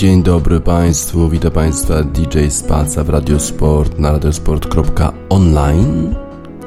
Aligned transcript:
Dzień 0.00 0.22
dobry 0.22 0.60
Państwu, 0.60 1.28
witam 1.28 1.50
Państwa 1.50 2.02
DJ 2.02 2.48
Spaca 2.48 3.04
w 3.04 3.08
Radiosport 3.08 3.98
na 3.98 4.12
radiosport.online 4.12 6.14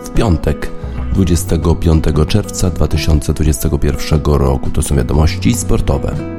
w 0.04 0.10
piątek 0.10 0.72
25 1.14 2.04
czerwca 2.28 2.70
2021 2.70 4.22
roku. 4.26 4.70
To 4.70 4.82
są 4.82 4.96
wiadomości 4.96 5.54
sportowe. 5.54 6.33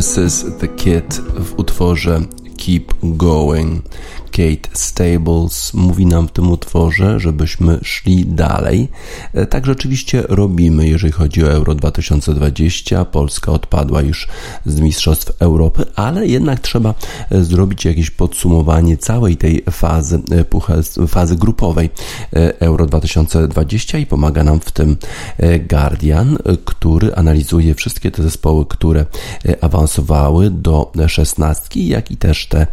This 0.00 0.16
is 0.16 0.56
the 0.56 0.68
Kid 0.68 1.08
w 1.10 1.56
utworze 1.58 2.26
Keep 2.56 2.94
Going. 3.18 3.82
Kate 4.40 4.68
Stables 4.72 5.74
mówi 5.74 6.06
nam 6.06 6.28
w 6.28 6.32
tym 6.32 6.50
utworze, 6.50 7.20
żebyśmy 7.20 7.78
szli 7.82 8.26
dalej. 8.26 8.88
E, 9.34 9.46
tak 9.46 9.66
rzeczywiście 9.66 10.22
robimy, 10.28 10.88
jeżeli 10.88 11.12
chodzi 11.12 11.44
o 11.44 11.52
Euro 11.52 11.74
2020. 11.74 13.04
Polska 13.04 13.52
odpadła 13.52 14.02
już 14.02 14.28
z 14.66 14.80
Mistrzostw 14.80 15.42
Europy, 15.42 15.84
ale 15.94 16.26
jednak 16.26 16.60
trzeba 16.60 16.94
e, 17.30 17.44
zrobić 17.44 17.84
jakieś 17.84 18.10
podsumowanie 18.10 18.96
całej 18.96 19.36
tej 19.36 19.64
fazy, 19.70 20.20
e, 21.00 21.06
fazy 21.06 21.36
grupowej 21.36 21.90
Euro 22.60 22.86
2020 22.86 23.98
i 23.98 24.06
pomaga 24.06 24.44
nam 24.44 24.60
w 24.60 24.70
tym 24.70 24.96
Guardian, 25.68 26.38
który 26.64 27.14
analizuje 27.14 27.74
wszystkie 27.74 28.10
te 28.10 28.22
zespoły, 28.22 28.66
które 28.66 29.06
awansowały 29.60 30.50
do 30.50 30.92
szesnastki, 31.08 31.88
jak 31.88 32.10
i 32.10 32.16
też 32.16 32.46
te, 32.46 32.66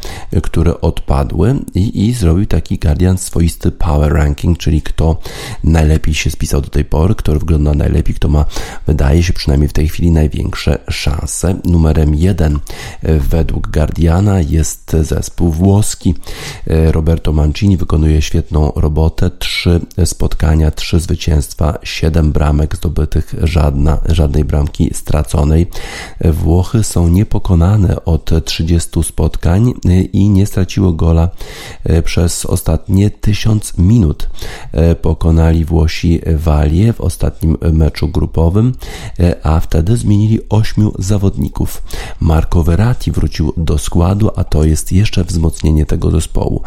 które 0.44 0.82
odpadły 0.82 1.57
i, 1.76 2.08
i 2.08 2.14
zrobił 2.14 2.46
taki 2.46 2.80
Guardian 2.80 3.18
swoisty 3.18 3.72
power 3.72 4.14
ranking, 4.14 4.58
czyli 4.58 4.82
kto 4.82 5.20
najlepiej 5.64 6.14
się 6.14 6.30
spisał 6.30 6.62
do 6.62 6.70
tej 6.70 6.86
pory, 6.86 7.16
kto 7.16 7.32
wygląda 7.32 7.74
najlepiej, 7.74 8.16
kto 8.16 8.28
ma, 8.28 8.46
wydaje 8.88 9.24
się 9.24 9.34
przynajmniej 9.34 9.70
w 9.70 9.74
tej 9.74 9.88
chwili, 9.88 10.12
największe 10.12 10.80
szanse. 10.90 11.56
Numerem 11.66 12.16
jeden 12.16 12.60
e, 13.04 13.20
według 13.20 13.68
Guardiana 13.68 14.42
jest 14.42 14.96
zespół 15.02 15.52
włoski. 15.52 16.16
E, 16.68 16.92
Roberto 16.92 17.34
Mancini 17.34 17.78
wykonuje 17.78 18.22
świetną 18.22 18.72
robotę. 18.76 19.32
Trzy 19.40 19.82
spotkania, 20.06 20.72
trzy 20.72 21.00
zwycięstwa, 21.00 21.80
siedem 21.84 22.32
bramek 22.32 22.76
zdobytych, 22.76 23.36
żadna, 23.44 23.98
żadnej 24.06 24.46
bramki 24.46 24.94
straconej. 24.94 25.68
E, 26.20 26.32
Włochy 26.32 26.84
są 26.84 27.08
niepokonane 27.08 28.06
od 28.06 28.46
30 28.46 29.04
spotkań 29.04 29.74
i 30.14 30.30
nie 30.30 30.46
straciło 30.46 30.94
gola 30.94 31.30
przez 32.04 32.46
ostatnie 32.46 33.10
tysiąc 33.10 33.78
minut. 33.78 34.30
E, 34.72 34.96
pokonali 34.96 35.66
Włosi 35.66 36.22
Walię 36.36 36.94
w 36.94 37.02
ostatnim 37.02 37.58
meczu 37.74 38.08
grupowym, 38.08 38.74
e, 39.20 39.36
a 39.44 39.60
wtedy 39.60 39.98
zmienili 39.98 40.40
ośmiu 40.50 40.94
zawodników. 41.00 41.82
Marco 42.20 42.64
Verratti 42.64 43.12
wrócił 43.12 43.54
do 43.58 43.78
składu, 43.78 44.30
a 44.36 44.44
to 44.44 44.64
jest 44.64 44.92
jeszcze 44.92 45.24
wzmocnienie 45.24 45.86
tego 45.86 46.12
zespołu. 46.12 46.62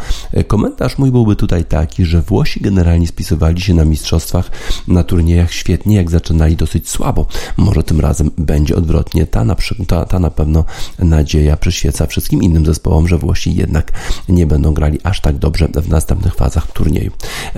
Komentarz 0.47 0.99
mój 0.99 1.11
byłby 1.11 1.37
tutaj 1.37 1.65
taki, 1.65 2.05
że 2.05 2.23
Włosi 2.23 2.61
generalnie 2.61 3.07
spisywali 3.07 3.61
się 3.61 3.75
na 3.75 3.85
mistrzostwach, 3.85 4.51
na 4.89 5.05
turniejach 5.05 5.53
świetnie, 5.53 5.97
jak 5.97 6.11
zaczynali 6.11 6.57
dosyć 6.57 6.89
słabo. 6.89 7.27
Może 7.57 7.83
tym 7.83 8.01
razem 8.01 8.31
będzie 8.39 8.77
odwrotnie. 8.77 9.27
Ta 9.27 9.45
na, 9.45 9.57
ta, 9.87 10.05
ta 10.05 10.19
na 10.19 10.31
pewno 10.31 10.65
nadzieja 10.99 11.57
przyświeca 11.57 12.07
wszystkim 12.07 12.43
innym 12.43 12.67
zespołom, 12.67 13.09
że 13.09 13.19
Włosi 13.19 13.55
jednak 13.55 13.93
nie 14.29 14.47
będą 14.47 14.60
grali 14.63 14.99
aż 15.05 15.21
tak 15.21 15.39
dobrze 15.39 15.69
w 15.69 15.89
następnych 15.89 16.35
fazach 16.35 16.73
turnieju. 16.73 17.11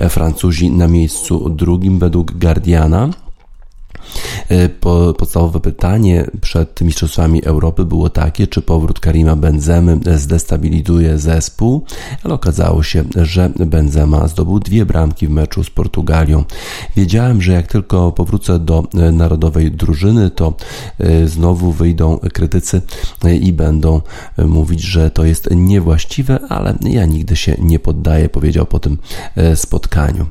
Francuzi 0.09 0.71
na 0.71 0.87
miejscu 0.87 1.49
drugim 1.49 1.99
według 1.99 2.31
Guardiana 2.31 3.09
E, 4.49 4.69
podstawowe 5.17 5.59
pytanie 5.59 6.25
przed 6.41 6.81
Mistrzostwami 6.81 7.45
Europy 7.45 7.85
było 7.85 8.09
takie, 8.09 8.47
czy 8.47 8.61
powrót 8.61 8.99
Karima 8.99 9.35
Benzemy 9.35 9.99
zdestabilizuje 10.15 11.17
zespół, 11.17 11.85
ale 12.23 12.33
okazało 12.33 12.83
się, 12.83 13.03
że 13.15 13.49
Benzema 13.55 14.27
zdobył 14.27 14.59
dwie 14.59 14.85
bramki 14.85 15.27
w 15.27 15.29
meczu 15.29 15.63
z 15.63 15.69
Portugalią. 15.69 16.43
Wiedziałem, 16.95 17.41
że 17.41 17.51
jak 17.51 17.67
tylko 17.67 18.11
powrócę 18.11 18.59
do 18.59 18.83
e, 18.93 19.11
narodowej 19.11 19.71
drużyny, 19.71 20.29
to 20.29 20.53
e, 20.99 21.27
znowu 21.27 21.71
wyjdą 21.71 22.19
krytycy 22.33 22.81
i 23.41 23.53
będą 23.53 24.01
mówić, 24.37 24.81
że 24.81 25.11
to 25.11 25.25
jest 25.25 25.49
niewłaściwe, 25.51 26.39
ale 26.49 26.75
ja 26.81 27.05
nigdy 27.05 27.35
się 27.35 27.55
nie 27.59 27.79
poddaję, 27.79 28.29
powiedział 28.29 28.65
po 28.65 28.79
tym 28.79 28.97
spotkaniu. 29.55 30.25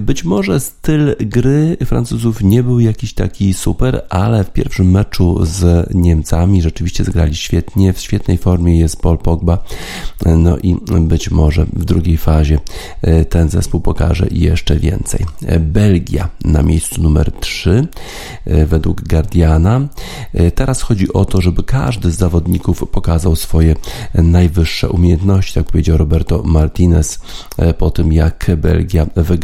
Być 0.00 0.24
może 0.24 0.60
styl 0.60 1.16
gry 1.20 1.76
Francuzów 1.84 2.42
nie 2.42 2.62
był 2.62 2.80
jakiś 2.80 3.14
taki 3.14 3.54
super, 3.54 4.02
ale 4.08 4.44
w 4.44 4.50
pierwszym 4.50 4.90
meczu 4.90 5.46
z 5.46 5.88
Niemcami 5.94 6.62
rzeczywiście 6.62 7.04
zgrali 7.04 7.36
świetnie. 7.36 7.92
W 7.92 8.00
świetnej 8.00 8.38
formie 8.38 8.78
jest 8.78 9.02
Paul 9.02 9.18
Pogba. 9.18 9.58
No 10.26 10.58
i 10.58 10.76
być 11.00 11.30
może 11.30 11.66
w 11.72 11.84
drugiej 11.84 12.16
fazie 12.16 12.58
e, 13.02 13.24
ten 13.24 13.48
zespół 13.48 13.80
pokaże 13.80 14.26
jeszcze 14.30 14.76
więcej. 14.76 15.26
Belgia 15.60 16.28
na 16.44 16.62
miejscu 16.62 17.02
numer 17.02 17.32
3 17.32 17.86
e, 18.44 18.66
według 18.66 19.08
Guardiana. 19.08 19.88
Teraz 20.54 20.82
chodzi 20.82 21.12
o 21.12 21.24
to, 21.24 21.40
żeby 21.40 21.62
każdy 21.62 22.10
z 22.10 22.16
zawodników 22.16 22.84
pokazał 22.90 23.36
swoje 23.36 23.76
najwyższe 24.14 24.88
umiejętności, 24.88 25.54
tak 25.54 25.64
powiedział 25.64 25.96
Roberto 25.96 26.42
Martinez 26.42 27.18
po 27.78 27.90
tym, 27.90 28.12
jak 28.12 28.50
Belgia 28.56 29.06
wygrała 29.16 29.43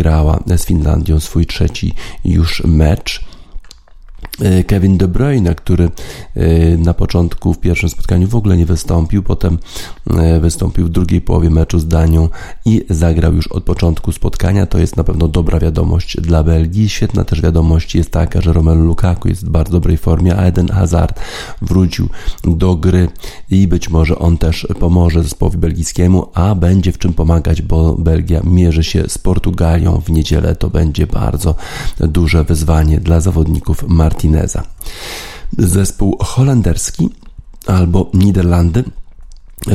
z 0.58 0.64
Finlandią 0.64 1.20
swój 1.20 1.46
trzeci 1.46 1.94
już 2.24 2.62
mecz. 2.64 3.29
E, 4.40 4.64
Kevin 4.64 4.98
De 4.98 5.08
Bruyne, 5.08 5.54
który 5.54 5.90
e, 6.34 6.76
na 6.76 6.94
początku 6.94 7.54
w 7.54 7.58
pierwszym 7.58 7.88
spotkaniu 7.88 8.28
w 8.28 8.34
ogóle 8.34 8.56
nie 8.56 8.66
wystąpił, 8.66 9.22
potem 9.22 9.58
e, 10.10 10.40
wystąpił 10.40 10.86
w 10.86 10.90
drugiej 10.90 11.20
połowie 11.20 11.50
meczu 11.50 11.78
z 11.78 11.88
Danią 11.88 12.28
i 12.64 12.84
zagrał 12.90 13.34
już 13.34 13.46
od 13.46 13.64
początku 13.64 14.12
spotkania. 14.12 14.66
To 14.66 14.78
jest 14.78 14.96
na 14.96 15.04
pewno 15.04 15.28
dobra 15.28 15.58
wiadomość 15.58 16.20
dla 16.20 16.42
Belgii. 16.42 16.88
Świetna 16.88 17.24
też 17.24 17.40
wiadomość 17.40 17.94
jest 17.94 18.10
taka, 18.10 18.40
że 18.40 18.52
Romelu 18.52 18.84
Lukaku 18.84 19.28
jest 19.28 19.46
w 19.46 19.48
bardzo 19.48 19.72
dobrej 19.72 19.96
formie, 19.96 20.36
a 20.36 20.42
Eden 20.42 20.68
Hazard 20.68 21.20
wrócił 21.62 22.08
do 22.44 22.76
gry 22.76 23.08
i 23.50 23.68
być 23.68 23.90
może 23.90 24.18
on 24.18 24.38
też 24.38 24.66
pomoże 24.78 25.22
zespołowi 25.22 25.58
belgijskiemu, 25.58 26.26
a 26.34 26.54
będzie 26.54 26.92
w 26.92 26.98
czym 26.98 27.12
pomagać, 27.12 27.62
bo 27.62 27.94
Belgia 27.94 28.40
mierzy 28.44 28.84
się 28.84 29.04
z 29.08 29.18
Portugalią 29.18 30.00
w 30.00 30.10
niedzielę. 30.10 30.56
To 30.56 30.70
będzie 30.70 31.06
bardzo 31.06 31.54
duże 31.98 32.44
wyzwanie 32.44 33.00
dla 33.00 33.20
zawodników 33.20 33.84
Martineza. 34.30 34.62
Zespół 35.58 36.16
holenderski 36.20 37.08
albo 37.66 38.10
Niderlandy 38.14 38.84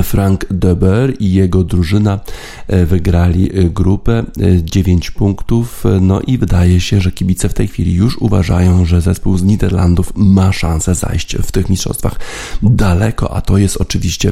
Frank 0.04 0.46
Deber 0.52 1.14
i 1.20 1.34
jego 1.34 1.64
drużyna 1.64 2.20
e, 2.68 2.86
wygrali 2.86 3.60
e, 3.60 3.70
grupę 3.70 4.24
9 4.64 5.10
e, 5.10 5.12
punktów. 5.12 5.84
No 6.02 6.22
i 6.22 6.38
wydaje 6.38 6.82
się, 6.82 7.02
że 7.02 7.12
kibice 7.12 7.50
w 7.50 7.54
tej 7.54 7.68
chwili 7.68 7.94
już 7.94 8.18
uważają, 8.18 8.86
że 8.86 9.02
zespół 9.02 9.38
z 9.38 9.44
Niderlandów 9.44 10.12
ma 10.16 10.54
szansę 10.54 10.96
zajść 10.96 11.36
w 11.36 11.52
tych 11.52 11.70
mistrzostwach 11.70 12.20
daleko, 12.64 13.36
a 13.36 13.42
to 13.42 13.58
jest 13.58 13.78
oczywiście 13.78 14.32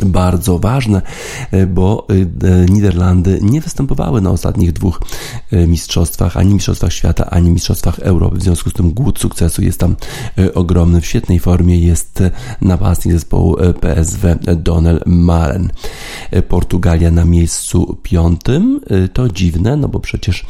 bardzo 0.00 0.58
ważne, 0.58 1.02
e, 1.50 1.66
bo 1.66 2.06
e, 2.08 2.72
Niderlandy 2.72 3.38
nie 3.42 3.60
występowały 3.60 4.20
na 4.20 4.30
ostatnich 4.30 4.72
dwóch 4.72 5.00
e, 5.52 5.66
mistrzostwach, 5.66 6.36
ani 6.36 6.54
mistrzostwach 6.54 6.92
świata, 6.92 7.30
ani 7.30 7.50
mistrzostwach 7.50 7.98
Europy. 7.98 8.38
W 8.38 8.42
związku 8.42 8.70
z 8.70 8.72
tym 8.72 8.90
głód 8.90 9.18
sukcesu 9.18 9.62
jest 9.62 9.80
tam 9.80 9.96
ogromny. 10.54 11.00
W 11.00 11.06
świetnej 11.06 11.40
formie 11.40 11.78
jest 11.78 12.22
napastnik 12.60 13.14
zespołu 13.14 13.56
PSW 13.80 14.26
Donel 14.56 15.00
Malen. 15.06 15.70
Portugalia 16.48 17.10
na 17.10 17.24
miejscu 17.24 17.96
piątym. 18.02 18.80
To 19.12 19.28
dziwne, 19.28 19.76
no 19.76 19.88
bo 19.88 20.00
przecież 20.00 20.46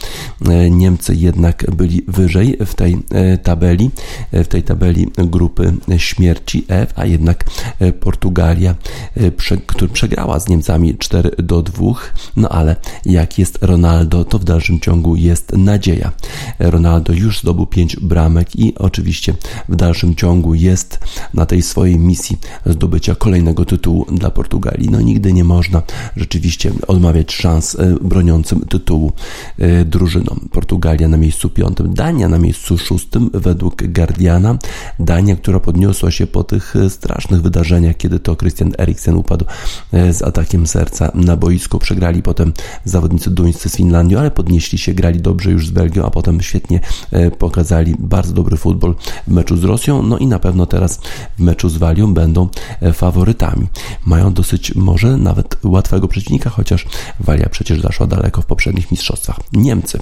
Niemcy 0.70 1.14
jednak 1.14 1.70
byli 1.76 2.02
wyżej 2.08 2.58
w 2.66 2.74
tej 2.74 2.98
tabeli, 3.42 3.90
w 4.32 4.46
tej 4.46 4.62
tabeli 4.62 5.08
grupy 5.16 5.72
śmierci 5.96 6.64
F, 6.68 6.92
a 6.96 7.06
jednak 7.06 7.44
Portugalia 8.00 8.74
który 9.66 9.88
przegrała 9.88 10.40
z 10.40 10.48
Niemcami 10.48 10.98
4 10.98 11.30
do 11.38 11.62
2, 11.62 11.84
no 12.36 12.48
ale 12.48 12.76
jak 13.04 13.38
jest 13.38 13.58
Ronaldo, 13.62 14.24
to 14.24 14.38
w 14.38 14.44
dalszym 14.44 14.80
ciągu 14.80 15.16
jest 15.16 15.52
nadzieja. 15.52 16.12
Ronaldo 16.58 17.12
już 17.12 17.40
zdobył 17.40 17.66
5 17.66 17.96
bramek 17.96 18.56
i 18.56 18.74
oczywiście 18.74 19.34
w 19.68 19.76
dalszym 19.76 20.14
ciągu 20.14 20.54
jest 20.54 20.98
na 21.34 21.46
tej 21.46 21.62
swojej 21.62 21.98
misji 21.98 22.38
zdobycia 22.66 23.14
kolejnego 23.14 23.64
tytułu 23.64 24.06
dla 24.12 24.30
Portugalii. 24.30 24.88
No 24.90 25.00
nigdy 25.00 25.32
nie 25.32 25.44
można 25.44 25.82
rzeczywiście 26.16 26.72
odmawiać 26.86 27.32
szans 27.32 27.76
broniącym 28.00 28.60
tytułu 28.60 29.12
drużynom. 29.84 30.48
Portugalia 30.52 31.08
na 31.08 31.16
miejscu 31.16 31.50
piątym, 31.50 31.94
Dania 31.94 32.28
na 32.28 32.38
miejscu 32.38 32.78
szóstym 32.78 33.30
według 33.34 33.82
Guardiana. 33.86 34.58
Dania, 34.98 35.36
która 35.36 35.60
podniosła 35.60 36.10
się 36.10 36.26
po 36.26 36.44
tych 36.44 36.74
strasznych 36.88 37.42
wydarzeniach, 37.42 37.96
kiedy 37.96 38.18
to 38.18 38.36
Christian 38.36 38.72
Eriksen 38.78 39.16
upadł 39.24 39.44
z 40.12 40.22
atakiem 40.22 40.66
serca 40.66 41.10
na 41.14 41.36
boisku. 41.36 41.78
Przegrali 41.78 42.22
potem 42.22 42.52
zawodnicy 42.84 43.30
duńscy 43.30 43.68
z 43.68 43.76
Finlandią, 43.76 44.18
ale 44.18 44.30
podnieśli 44.30 44.78
się, 44.78 44.94
grali 44.94 45.20
dobrze 45.20 45.50
już 45.50 45.66
z 45.66 45.70
Belgią, 45.70 46.04
a 46.04 46.10
potem 46.10 46.40
świetnie 46.40 46.80
e, 47.10 47.30
pokazali 47.30 47.94
bardzo 47.98 48.32
dobry 48.32 48.56
futbol 48.56 48.94
w 49.26 49.30
meczu 49.30 49.56
z 49.56 49.64
Rosją. 49.64 50.02
No 50.02 50.18
i 50.18 50.26
na 50.26 50.38
pewno 50.38 50.66
teraz 50.66 51.00
w 51.38 51.40
meczu 51.40 51.68
z 51.68 51.76
Walią 51.76 52.14
będą 52.14 52.48
e, 52.80 52.92
faworytami. 52.92 53.66
Mają 54.06 54.32
dosyć 54.32 54.74
może 54.74 55.16
nawet 55.16 55.56
łatwego 55.64 56.08
przeciwnika, 56.08 56.50
chociaż 56.50 56.86
Walia 57.20 57.48
przecież 57.48 57.80
zaszła 57.80 58.06
daleko 58.06 58.42
w 58.42 58.46
poprzednich 58.46 58.90
mistrzostwach. 58.90 59.40
Niemcy 59.52 59.98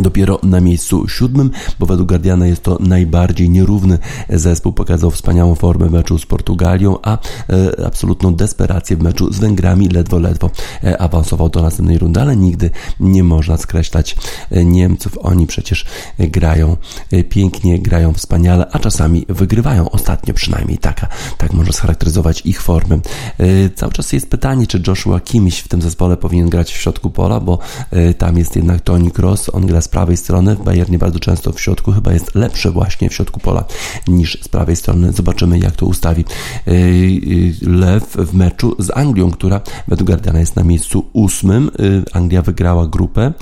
Dopiero 0.00 0.38
na 0.42 0.60
miejscu 0.60 1.08
siódmym, 1.08 1.50
bo 1.78 1.86
według 1.86 2.08
Guardiana 2.08 2.46
jest 2.46 2.62
to 2.62 2.78
najbardziej 2.80 3.50
nierówny 3.50 3.98
zespół. 4.28 4.72
Pokazał 4.72 5.10
wspaniałą 5.10 5.54
formę 5.54 5.88
w 5.88 5.92
meczu 5.92 6.18
z 6.18 6.26
Portugalią, 6.26 6.98
a 7.02 7.18
e, 7.18 7.86
absolutną 7.86 8.34
desperację 8.34 8.96
w 8.96 9.02
meczu 9.02 9.32
z 9.32 9.38
Węgrami. 9.38 9.88
Ledwo, 9.88 10.18
ledwo 10.18 10.50
e, 10.84 10.98
awansował 10.98 11.48
do 11.48 11.62
następnej 11.62 11.98
rundy, 11.98 12.20
ale 12.20 12.36
nigdy 12.36 12.70
nie 13.00 13.24
można 13.24 13.56
skreślać 13.56 14.16
e, 14.50 14.64
Niemców. 14.64 15.18
Oni 15.22 15.46
przecież 15.46 15.84
grają 16.18 16.76
e, 17.12 17.24
pięknie, 17.24 17.78
grają 17.78 18.12
wspaniale, 18.12 18.66
a 18.72 18.78
czasami 18.78 19.26
wygrywają. 19.28 19.90
Ostatnio 19.90 20.34
przynajmniej 20.34 20.78
taka, 20.78 21.08
tak 21.38 21.52
można 21.52 21.72
scharakteryzować 21.72 22.42
ich 22.46 22.62
formę. 22.62 22.98
E, 23.38 23.70
cały 23.70 23.92
czas 23.92 24.12
jest 24.12 24.30
pytanie, 24.30 24.66
czy 24.66 24.82
Joshua 24.86 25.20
Kimś 25.20 25.58
w 25.58 25.68
tym 25.68 25.82
zespole 25.82 26.16
powinien 26.16 26.48
grać 26.48 26.72
w 26.72 26.76
środku 26.76 27.10
pola, 27.10 27.40
bo 27.40 27.58
e, 27.90 28.14
tam 28.14 28.38
jest 28.38 28.56
jednak 28.56 28.80
Toni 28.80 29.10
Kroos, 29.10 29.50
on 29.52 29.66
gra 29.66 29.83
z 29.84 29.88
prawej 29.88 30.16
strony. 30.16 30.56
W 30.56 30.64
Bayernie 30.64 30.98
bardzo 30.98 31.18
często 31.18 31.52
w 31.52 31.60
środku 31.60 31.92
chyba 31.92 32.12
jest 32.12 32.34
lepsze 32.34 32.70
właśnie 32.70 33.10
w 33.10 33.14
środku 33.14 33.40
pola 33.40 33.64
niż 34.08 34.38
z 34.42 34.48
prawej 34.48 34.76
strony. 34.76 35.12
Zobaczymy 35.12 35.58
jak 35.58 35.76
to 35.76 35.86
ustawi 35.86 36.24
yy, 36.66 36.74
yy, 37.10 37.54
Lew 37.62 38.16
w 38.16 38.34
meczu 38.34 38.76
z 38.78 38.90
Anglią, 38.96 39.30
która 39.30 39.60
według 39.88 40.10
Guardiana 40.10 40.40
jest 40.40 40.56
na 40.56 40.64
miejscu 40.64 41.04
ósmym. 41.12 41.70
Yy, 41.78 42.04
Anglia 42.12 42.42
wygrała 42.42 42.86
grupę, 42.86 43.32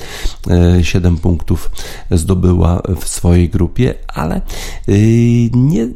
7 0.83 1.17
punktów 1.17 1.71
zdobyła 2.11 2.83
w 3.01 3.09
swojej 3.09 3.49
grupie, 3.49 3.95
ale 4.09 4.41
nie 5.55 5.89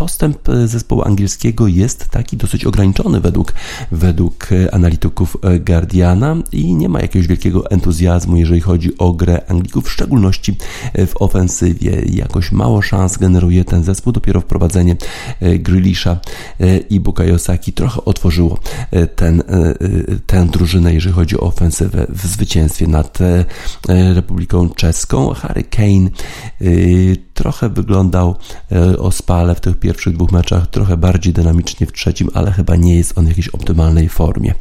postęp 0.00 0.48
e, 0.48 0.68
zespołu 0.68 1.02
angielskiego 1.02 1.68
jest 1.68 2.08
taki 2.08 2.36
dosyć 2.36 2.64
ograniczony 2.64 3.20
według, 3.20 3.52
według 3.92 4.48
e, 4.52 4.74
analityków 4.74 5.36
e, 5.42 5.58
Guardiana 5.58 6.36
i 6.52 6.74
nie 6.74 6.88
ma 6.88 7.00
jakiegoś 7.00 7.26
wielkiego 7.26 7.70
entuzjazmu, 7.70 8.36
jeżeli 8.36 8.60
chodzi 8.60 8.98
o 8.98 9.12
grę 9.12 9.40
Anglików, 9.48 9.84
w 9.84 9.90
szczególności 9.90 10.56
w 11.06 11.12
ofensywie. 11.22 12.02
Jakoś 12.12 12.52
mało 12.52 12.82
szans 12.82 13.18
generuje 13.18 13.64
ten 13.64 13.84
zespół, 13.84 14.12
dopiero 14.12 14.40
wprowadzenie 14.40 14.96
Grealisha 15.40 16.20
i 16.90 17.00
Bukayo 17.00 17.38
Saki 17.38 17.72
trochę 17.72 18.04
otworzyło 18.04 18.58
ten, 19.16 19.42
tę 20.26 20.46
drużynę, 20.46 20.94
jeżeli 20.94 21.14
chodzi 21.14 21.36
o 21.36 21.40
ofensywę 21.40 22.06
w 22.08 22.26
zwycięstwie 22.26 22.86
nad 22.86 23.18
Republiką 23.88 24.68
Czeską. 24.68 25.34
Harry 25.34 25.62
Kane 25.62 26.10
trochę 27.40 27.68
wyglądał 27.68 28.36
ospale 28.98 29.54
w 29.54 29.60
tych 29.60 29.78
pierwszych 29.78 30.14
dwóch 30.14 30.32
meczach, 30.32 30.66
trochę 30.66 30.96
bardziej 30.96 31.32
dynamicznie 31.32 31.86
w 31.86 31.92
trzecim, 31.92 32.30
ale 32.34 32.52
chyba 32.52 32.76
nie 32.76 32.96
jest 32.96 33.18
on 33.18 33.24
w 33.24 33.28
jakiejś 33.28 33.48
optymalnej 33.48 34.08
formie. 34.08 34.54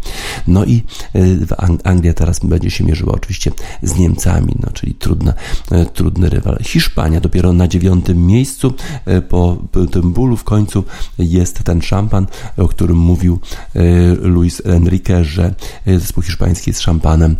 No 0.47 0.65
i 0.65 0.83
y, 1.15 1.45
Anglia 1.83 2.13
teraz 2.13 2.39
będzie 2.39 2.71
się 2.71 2.83
mierzyła 2.83 3.13
oczywiście 3.13 3.51
z 3.83 3.97
Niemcami, 3.97 4.55
no, 4.59 4.71
czyli 4.73 4.93
trudna, 4.93 5.33
y, 5.71 5.85
trudny 5.93 6.29
rywal. 6.29 6.57
Hiszpania 6.61 7.21
dopiero 7.21 7.53
na 7.53 7.67
dziewiątym 7.67 8.27
miejscu 8.27 8.73
po 9.29 9.57
tym 9.91 10.13
bólu 10.13 10.37
w 10.37 10.43
końcu 10.43 10.83
jest 11.17 11.63
ten 11.63 11.81
szampan, 11.81 12.27
o 12.57 12.67
którym 12.67 12.97
mówił 12.97 13.39
Luis 14.21 14.61
Enrique, 14.65 15.23
że 15.23 15.53
zespół 15.87 16.23
hiszpański 16.23 16.69
jest 16.69 16.81
szampanem, 16.81 17.35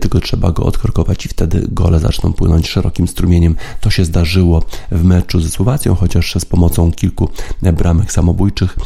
tylko 0.00 0.20
trzeba 0.20 0.52
go 0.52 0.62
odkorkować 0.62 1.26
i 1.26 1.28
wtedy 1.28 1.68
gole 1.68 2.00
zaczną 2.00 2.32
płynąć 2.32 2.68
szerokim 2.68 3.08
strumieniem. 3.08 3.56
To 3.80 3.90
się 3.90 4.04
zdarzyło 4.04 4.64
w 4.92 5.04
meczu 5.04 5.40
ze 5.40 5.48
Słowacją, 5.48 5.94
chociaż 5.94 6.34
z 6.38 6.44
pomocą 6.44 6.92
kilku 6.92 7.28
bramek 7.62 8.12
samobójczych, 8.12 8.76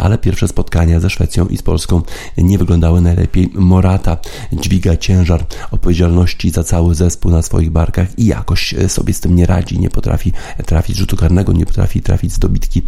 ale 0.00 0.18
pierwsze 0.18 0.48
spotkania 0.48 1.00
ze 1.00 1.10
Szwecją 1.10 1.46
i 1.46 1.56
z 1.56 1.62
Polską 1.62 2.02
nie 2.38 2.58
wyglądały 2.58 3.00
najlepiej. 3.00 3.50
Morata 3.54 4.16
dźwiga 4.52 4.96
ciężar 4.96 5.46
odpowiedzialności 5.70 6.50
za 6.50 6.64
cały 6.64 6.94
zespół 6.94 7.30
na 7.30 7.42
swoich 7.42 7.70
barkach 7.70 8.18
i 8.18 8.26
jakoś 8.26 8.74
sobie 8.88 9.14
z 9.14 9.20
tym 9.20 9.36
nie 9.36 9.46
radzi, 9.46 9.78
nie 9.78 9.90
potrafi 9.90 10.32
trafić 10.66 10.96
rzutu 10.96 11.16
karnego, 11.16 11.52
nie 11.52 11.66
potrafi 11.66 12.02
trafić 12.02 12.32
z 12.32 12.38
dobitki 12.38 12.82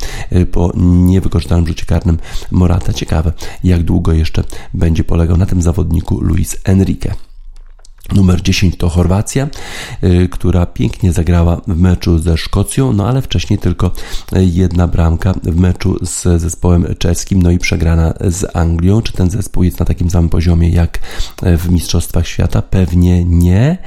po 0.52 0.72
niewykorzystanym 0.76 1.66
rzucie 1.66 1.84
karnym 1.86 2.18
Morata. 2.50 2.92
Ciekawe, 2.92 3.32
jak 3.64 3.82
długo 3.82 4.12
jeszcze 4.12 4.44
będzie 4.74 5.04
polegał 5.04 5.36
na 5.36 5.46
tym 5.46 5.62
zawodniku 5.62 6.20
Luis 6.20 6.56
Enrique. 6.64 7.14
Numer 8.12 8.42
10 8.42 8.76
to 8.76 8.88
Chorwacja, 8.88 9.48
y, 10.04 10.28
która 10.28 10.66
pięknie 10.66 11.12
zagrała 11.12 11.60
w 11.66 11.78
meczu 11.78 12.18
ze 12.18 12.36
Szkocją, 12.36 12.92
no 12.92 13.08
ale 13.08 13.22
wcześniej 13.22 13.58
tylko 13.58 13.90
jedna 14.32 14.88
bramka 14.88 15.34
w 15.42 15.56
meczu 15.56 15.96
z 16.02 16.40
zespołem 16.40 16.86
czeskim, 16.98 17.42
no 17.42 17.50
i 17.50 17.58
przegrana 17.58 18.14
z 18.20 18.56
Anglią. 18.56 19.02
Czy 19.02 19.12
ten 19.12 19.30
zespół 19.30 19.62
jest 19.62 19.80
na 19.80 19.86
takim 19.86 20.10
samym 20.10 20.30
poziomie 20.30 20.68
jak 20.68 21.00
w 21.42 21.70
Mistrzostwach 21.70 22.28
Świata? 22.28 22.62
Pewnie 22.62 23.24
nie, 23.24 23.78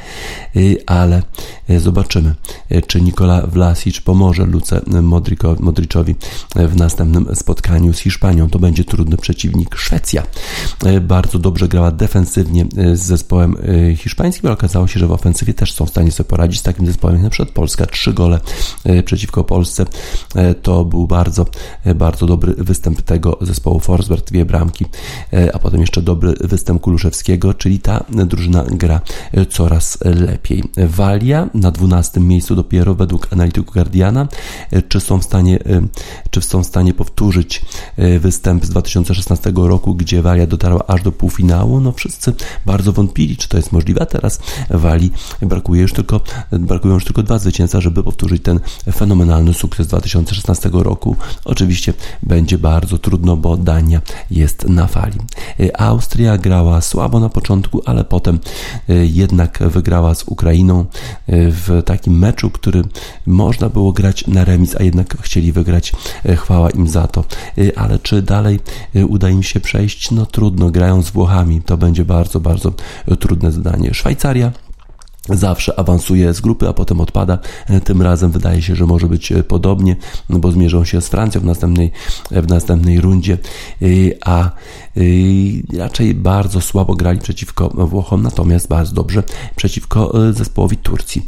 y, 0.56 0.78
ale 0.86 1.22
zobaczymy, 1.78 2.36
czy 2.88 3.02
Nikola 3.02 3.48
Vlasic 3.48 4.02
pomoże 4.02 4.46
Luce 4.46 4.82
Modriczowi 5.60 6.16
w 6.56 6.76
następnym 6.76 7.36
spotkaniu 7.36 7.94
z 7.94 8.00
Hiszpanią. 8.00 8.50
To 8.50 8.60
będzie 8.60 8.84
trudny 8.84 9.18
przeciwnik. 9.18 9.76
Szwecja 9.76 10.24
y, 10.86 11.02
bardzo 11.02 11.40
dobrze 11.40 11.68
grała 11.68 11.92
defensywnie 11.92 12.66
z 12.94 13.00
zespołem 13.00 13.56
hiszpańskim 13.96 14.07
hiszpańskim, 14.08 14.48
ale 14.48 14.54
okazało 14.54 14.88
się, 14.88 15.00
że 15.00 15.08
w 15.08 15.12
ofensywie 15.12 15.54
też 15.54 15.74
są 15.74 15.86
w 15.86 15.90
stanie 15.90 16.12
sobie 16.12 16.30
poradzić 16.30 16.60
z 16.60 16.64
takim 16.64 16.86
zespołem 16.86 17.16
jak 17.16 17.24
na 17.24 17.30
przykład 17.30 17.50
Polska. 17.50 17.86
Trzy 17.86 18.14
gole 18.14 18.40
e, 18.84 19.04
przeciwko 19.04 19.44
Polsce 19.44 19.86
e, 20.36 20.54
to 20.54 20.86
był 20.86 21.08
bardzo, 21.08 21.46
e, 21.84 21.96
bardzo 21.96 22.26
dobry 22.26 22.54
występ 22.58 23.02
tego 23.02 23.38
zespołu 23.42 23.80
Forsberg, 23.80 24.26
dwie 24.26 24.46
bramki, 24.46 24.86
a 25.54 25.60
potem 25.60 25.82
jeszcze 25.82 26.02
dobry 26.02 26.34
występ 26.40 26.82
Kuluszewskiego, 26.82 27.54
czyli 27.54 27.80
ta 27.80 28.04
drużyna 28.10 28.64
gra 28.64 29.02
coraz 29.50 29.98
lepiej. 30.02 30.64
Walia 30.78 31.50
na 31.54 31.72
12 31.72 32.20
miejscu 32.20 32.56
dopiero 32.56 32.96
według 32.96 33.28
analityku 33.34 33.74
Guardiana. 33.74 34.28
Czy 34.88 35.00
są 35.00 35.20
w 35.20 35.24
stanie, 35.24 35.60
czy 36.30 36.42
są 36.42 36.64
w 36.64 36.66
stanie 36.66 36.94
powtórzyć 36.94 37.66
występ 38.20 38.66
z 38.66 38.70
2016 38.70 39.54
roku, 39.56 39.96
gdzie 39.96 40.22
Walia 40.22 40.48
dotarła 40.48 40.88
aż 40.88 41.04
do 41.04 41.12
półfinału? 41.12 41.80
No 41.80 41.92
wszyscy 41.92 42.34
bardzo 42.66 42.94
wątpili, 42.94 43.38
czy 43.38 43.50
to 43.50 43.58
jest 43.58 43.72
możliwe 43.72 43.97
a 44.00 44.06
teraz 44.06 44.40
Wali 44.70 45.12
brakuje 45.42 45.82
już 45.82 45.94
tylko, 45.94 46.22
brakują 46.52 46.94
już 46.94 47.06
tylko 47.06 47.24
dwa 47.24 47.40
zwycięstwa, 47.40 47.82
żeby 47.82 48.04
powtórzyć 48.04 48.44
ten 48.44 48.60
fenomenalny 48.94 49.54
sukces 49.54 49.88
2016 49.88 50.70
roku. 50.74 51.16
Oczywiście 51.46 51.94
będzie 52.24 52.58
bardzo 52.58 52.98
trudno, 52.98 53.38
bo 53.38 53.58
Dania 53.58 54.02
jest 54.32 54.70
na 54.70 54.88
fali. 54.88 55.20
Austria 55.78 56.38
grała 56.38 56.82
słabo 56.82 57.20
na 57.20 57.30
początku, 57.30 57.82
ale 57.86 58.04
potem 58.04 58.40
e, 58.90 59.06
jednak 59.06 59.60
wygrała 59.62 60.16
z 60.16 60.24
Ukrainą 60.24 60.80
e, 60.80 60.86
w 61.52 61.82
takim 61.86 62.20
meczu, 62.20 62.50
który 62.50 62.84
można 63.26 63.70
było 63.70 63.92
grać 63.92 64.28
na 64.28 64.46
remis, 64.46 64.76
a 64.76 64.84
jednak 64.84 65.22
chcieli 65.22 65.52
wygrać. 65.52 65.94
E, 66.26 66.36
chwała 66.36 66.70
im 66.70 66.88
za 66.88 67.08
to. 67.08 67.24
Ale 67.76 68.00
czy 68.00 68.22
dalej 68.22 68.60
uda 69.08 69.30
im 69.30 69.44
się 69.44 69.60
przejść? 69.60 70.12
No 70.12 70.26
trudno, 70.26 70.72
grają 70.72 71.02
z 71.02 71.10
Włochami. 71.10 71.62
To 71.62 71.78
będzie 71.78 72.06
bardzo, 72.06 72.40
bardzo 72.40 72.74
trudne 73.20 73.52
zadanie. 73.52 73.87
Szwajcaria 73.94 74.52
zawsze 75.30 75.80
awansuje 75.80 76.34
z 76.34 76.42
grupy, 76.42 76.68
a 76.68 76.74
potem 76.74 77.02
odpada. 77.02 77.40
E, 77.70 77.82
tym 77.82 78.02
razem 78.02 78.32
wydaje 78.32 78.62
się, 78.62 78.76
że 78.76 78.86
może 78.86 79.08
być 79.08 79.32
e, 79.32 79.44
podobnie, 79.44 79.96
no 80.30 80.40
bo 80.40 80.52
zmierzą 80.52 80.86
się 80.86 81.02
z 81.02 81.08
Francją 81.08 81.42
w 81.42 81.46
następnej, 81.46 81.92
e, 82.32 82.42
w 82.42 82.48
następnej 82.48 83.02
rundzie, 83.02 83.38
a 84.26 84.52
raczej 85.78 86.14
bardzo 86.14 86.62
słabo 86.62 86.96
grali 86.96 87.20
przeciwko 87.20 87.70
Włochom, 87.70 88.22
natomiast 88.22 88.68
bardzo 88.68 88.94
dobrze 88.94 89.24
przeciwko 89.56 90.14
zespołowi 90.32 90.78
Turcji. 90.78 91.24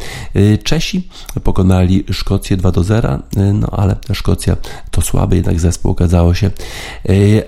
Czesi 0.64 1.10
pokonali 1.44 2.04
Szkocję 2.12 2.58
2 2.58 2.72
do 2.72 2.84
0, 2.84 3.20
no 3.54 3.68
ale 3.72 3.96
Szkocja 4.14 4.56
to 4.92 5.02
słaby 5.02 5.36
jednak 5.36 5.60
zespół 5.60 5.92
okazało 5.92 6.34
się, 6.34 6.52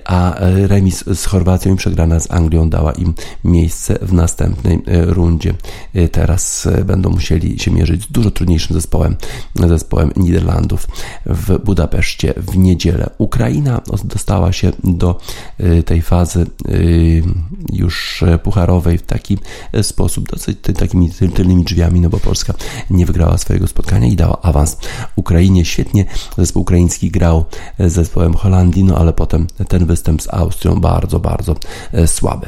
a 0.06 0.36
remis 0.68 1.04
z 1.16 1.26
Chorwacją 1.26 1.74
i 1.74 1.78
przegrana 1.78 2.20
z 2.20 2.32
Anglią 2.32 2.70
dała 2.70 2.92
im 2.92 3.14
miejsce 3.44 4.00
w 4.02 4.14
następnej 4.14 4.82
rundzie. 4.88 5.54
Teraz 6.12 6.41
teraz 6.42 6.66
e, 6.66 6.86
będą 6.86 7.10
musieli 7.10 7.60
się 7.60 7.72
mierzyć 7.72 8.04
z 8.04 8.12
dużo 8.12 8.32
trudniejszym 8.32 8.74
zespołem, 8.74 9.16
zespołem 9.56 10.12
Niderlandów 10.16 10.88
w 11.26 11.60
Budapeszcie 11.66 12.34
w 12.38 12.58
niedzielę. 12.58 13.10
Ukraina 13.18 13.82
dostała 14.04 14.52
się 14.52 14.72
do 14.84 15.20
e, 15.58 15.84
tej 15.84 16.02
fazy 16.02 16.42
e, 16.42 16.74
już 17.74 18.24
pucharowej 18.44 18.98
w 18.98 19.02
taki 19.02 19.38
sposób, 19.82 20.30
dosyć 20.30 20.58
takimi 20.80 21.12
tylnymi 21.36 21.64
drzwiami, 21.64 22.02
no 22.02 22.10
bo 22.10 22.20
Polska 22.20 22.54
nie 22.90 23.06
wygrała 23.06 23.38
swojego 23.38 23.68
spotkania 23.68 24.08
i 24.08 24.16
dała 24.16 24.42
awans 24.42 24.78
Ukrainie. 25.16 25.66
Świetnie 25.66 26.06
zespół 26.38 26.62
ukraiński 26.62 27.12
grał 27.12 27.46
z 27.80 27.94
zespołem 27.94 28.34
Holandii, 28.34 28.84
no 28.84 28.98
ale 28.98 29.14
potem 29.14 29.48
ten 29.68 29.86
występ 29.86 30.22
z 30.22 30.34
Austrią 30.34 30.76
bardzo, 30.76 31.20
bardzo 31.20 31.56
słaby. 32.06 32.48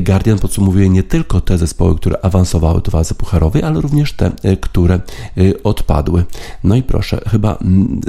Guardian 0.00 0.38
podsumowuje 0.38 0.88
nie 0.88 1.02
tylko 1.02 1.40
te 1.40 1.58
zespoły, 1.58 1.96
które 1.96 2.24
awansowały 2.24 2.80
do 2.80 2.90
fazy 2.90 3.09
fazy 3.10 3.14
pucharowej, 3.14 3.62
ale 3.62 3.80
również 3.80 4.12
te, 4.12 4.32
e, 4.42 4.56
które 4.56 4.94
e, 4.94 5.00
odpadły. 5.64 6.24
No 6.64 6.76
i 6.76 6.82
proszę, 6.82 7.20
chyba 7.30 7.58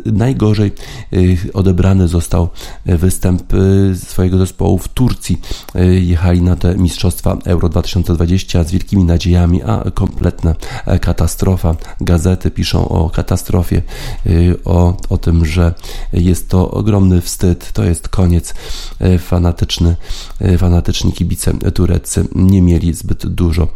najgorzej 0.06 0.72
e, 1.14 1.18
odebrany 1.54 2.08
został 2.08 2.50
występ 2.86 3.44
swojego 3.96 4.38
zespołu 4.38 4.78
w 4.78 4.88
Turcji. 4.88 5.42
Jechali 6.02 6.42
na 6.42 6.56
te 6.56 6.76
Mistrzostwa 6.76 7.38
Euro 7.46 7.70
2020 7.70 8.64
z 8.64 8.72
wielkimi 8.72 9.04
nadziejami, 9.04 9.64
a 9.64 9.84
kompletna 9.94 10.56
katastrofa. 11.02 11.76
Gazety 12.02 12.52
piszą 12.52 12.90
o 12.90 13.10
katastrofie, 13.10 13.82
o, 14.66 14.98
o 15.10 15.18
tym, 15.18 15.46
że 15.46 15.74
jest 16.14 16.50
to 16.50 16.72
ogromny 16.72 17.22
wstyd, 17.22 17.72
to 17.72 17.84
jest 17.84 18.10
koniec. 18.10 18.54
Fanatyczny, 19.20 19.96
fanatyczni 20.58 21.14
kibice 21.14 21.54
tureccy 21.74 22.28
nie 22.36 22.62
mieli 22.62 22.94
zbyt 22.94 23.28
dużo 23.28 23.68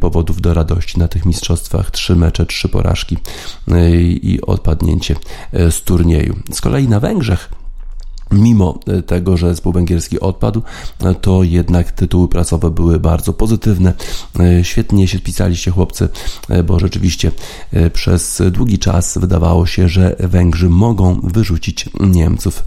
powodów 0.00 0.17
powodów 0.18 0.40
do 0.40 0.54
radości 0.54 0.98
na 0.98 1.08
tych 1.08 1.26
mistrzostwach. 1.26 1.90
Trzy 1.90 2.16
mecze, 2.16 2.46
trzy 2.46 2.68
porażki 2.68 3.16
e, 3.68 3.90
i 4.00 4.40
odpadnięcie 4.40 5.16
e, 5.52 5.70
z 5.70 5.82
turnieju. 5.82 6.36
Z 6.52 6.60
kolei 6.60 6.88
na 6.88 7.00
Węgrzech 7.00 7.50
Mimo 8.32 8.78
e, 8.86 9.02
tego, 9.02 9.36
że 9.36 9.48
zespół 9.48 9.72
węgierski 9.72 10.20
odpadł, 10.20 10.62
e, 11.00 11.14
to 11.14 11.42
jednak 11.42 11.92
tytuły 11.92 12.28
prasowe 12.28 12.70
były 12.70 13.00
bardzo 13.00 13.32
pozytywne. 13.32 13.94
E, 14.40 14.64
świetnie 14.64 15.08
się 15.08 15.18
spisaliście 15.18 15.70
chłopcy, 15.70 16.08
bo 16.64 16.78
rzeczywiście 16.78 17.32
przez 17.92 18.42
długi 18.50 18.78
czas 18.78 19.18
wydawało 19.18 19.66
się, 19.66 19.88
że 19.88 20.16
Węgrzy 20.18 20.68
mogą 20.68 21.20
wyrzucić 21.20 21.88
Niemców 22.00 22.64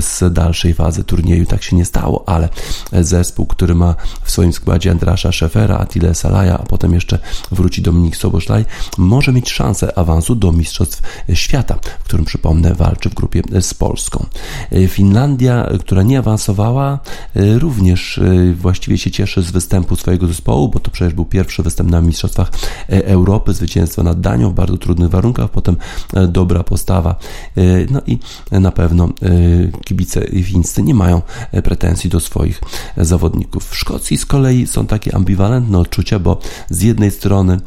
z 0.00 0.32
dalszej 0.32 0.74
fazy 0.74 1.04
turnieju. 1.04 1.46
Tak 1.46 1.62
się 1.62 1.76
nie 1.76 1.84
stało, 1.84 2.28
ale 2.28 2.48
zespół, 2.92 3.46
który 3.46 3.74
ma 3.74 3.94
w 4.24 4.30
swoim 4.30 4.52
składzie 4.52 4.90
Andrasza 4.90 5.32
Szefera, 5.32 5.78
Attila 5.78 6.14
Salaja, 6.14 6.58
a 6.58 6.62
potem 6.62 6.94
jeszcze 6.94 7.18
wróci 7.52 7.82
Dominik 7.82 8.16
Soboszlaj, 8.16 8.64
może 8.98 9.32
mieć 9.32 9.50
szansę 9.50 9.98
awansu 9.98 10.34
do 10.34 10.52
Mistrzostw 10.52 11.02
Świata, 11.34 11.78
w 12.00 12.04
którym 12.04 12.24
przypomnę 12.24 12.74
walczy 12.74 13.10
w 13.10 13.14
grupie 13.14 13.42
z 13.60 13.74
Polską. 13.74 14.26
Finlandia, 15.02 15.68
która 15.80 16.02
nie 16.02 16.18
awansowała, 16.18 16.98
y, 17.36 17.58
również 17.58 18.18
y, 18.18 18.54
właściwie 18.58 18.98
się 18.98 19.10
cieszy 19.10 19.42
z 19.42 19.50
występu 19.50 19.96
swojego 19.96 20.26
zespołu, 20.26 20.68
bo 20.68 20.80
to 20.80 20.90
przecież 20.90 21.14
był 21.14 21.24
pierwszy 21.24 21.62
występ 21.62 21.90
na 21.90 22.00
Mistrzostwach 22.00 22.50
e, 22.88 23.06
Europy, 23.06 23.54
zwycięstwo 23.54 24.02
nad 24.02 24.20
Danią 24.20 24.50
w 24.50 24.54
bardzo 24.54 24.76
trudnych 24.76 25.10
warunkach, 25.10 25.50
potem 25.50 25.76
e, 26.14 26.28
dobra 26.28 26.64
postawa. 26.64 27.14
E, 27.56 27.62
no 27.90 28.00
i 28.06 28.18
na 28.50 28.72
pewno 28.72 29.08
kibice 29.84 30.20
fińscy 30.42 30.82
nie 30.82 30.94
mają 30.94 31.22
pretensji 31.64 32.10
do 32.10 32.20
swoich 32.20 32.60
zawodników. 32.96 33.70
W 33.70 33.76
Szkocji 33.76 34.16
z 34.18 34.26
kolei 34.26 34.66
są 34.66 34.86
takie 34.86 35.14
ambiwalentne 35.14 35.78
odczucia, 35.78 36.18
bo 36.18 36.38
z 36.70 36.82
jednej 36.82 37.10
strony 37.10 37.60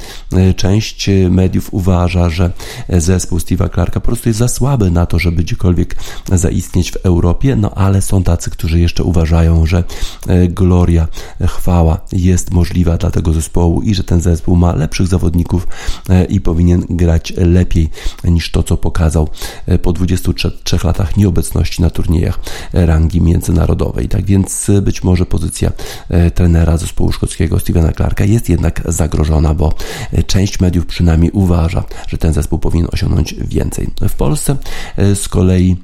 część 0.56 1.10
mediów 1.30 1.74
uważa, 1.74 2.30
że 2.30 2.52
zespół 2.90 3.38
Steve'a 3.38 3.74
Clarka 3.74 4.00
po 4.00 4.06
prostu 4.06 4.30
jest 4.30 4.40
za 4.40 4.48
słaby 4.48 4.92
na 4.92 5.06
to, 5.06 5.20
żeby 5.20 5.44
gdziekolwiek 5.44 5.96
zaistnieć 6.32 6.92
w 6.92 6.96
Europie 6.96 7.25
Europie, 7.26 7.56
no 7.56 7.72
ale 7.72 8.02
są 8.02 8.24
tacy, 8.24 8.50
którzy 8.50 8.80
jeszcze 8.80 9.04
uważają, 9.04 9.66
że 9.66 9.84
e, 10.28 10.48
gloria, 10.48 11.08
chwała 11.48 11.98
jest 12.12 12.52
możliwa 12.52 12.98
dla 12.98 13.12
tego 13.12 13.34
zespołu 13.34 13.82
i 13.82 13.96
że 13.96 14.04
ten 14.04 14.22
zespół 14.22 14.56
ma 14.56 14.76
lepszych 14.76 15.08
zawodników 15.08 15.68
e, 16.10 16.26
i 16.26 16.42
powinien 16.42 16.86
grać 16.90 17.34
lepiej 17.38 17.90
niż 18.24 18.52
to, 18.52 18.64
co 18.64 18.78
pokazał 18.78 19.30
e, 19.66 19.78
po 19.78 19.94
23 19.94 20.78
latach 20.84 21.18
nieobecności 21.18 21.82
na 21.82 21.90
turniejach 21.90 22.40
rangi 22.74 23.22
międzynarodowej. 23.22 24.10
Tak 24.10 24.26
więc 24.26 24.72
być 24.82 25.04
może 25.04 25.26
pozycja 25.26 25.72
trenera 26.36 26.78
zespołu 26.78 27.12
szkockiego 27.12 27.60
Stevena 27.60 27.92
Clarka 27.92 28.26
jest 28.26 28.50
jednak 28.50 28.82
zagrożona, 28.86 29.54
bo 29.54 29.74
część 30.28 30.60
mediów 30.60 30.86
przynajmniej 30.86 31.32
uważa, 31.32 31.84
że 32.08 32.18
ten 32.18 32.34
zespół 32.34 32.60
powinien 32.60 32.88
osiągnąć 32.92 33.34
więcej. 33.34 33.88
W 34.10 34.14
Polsce 34.14 34.56
z 34.98 35.28
kolei 35.28 35.78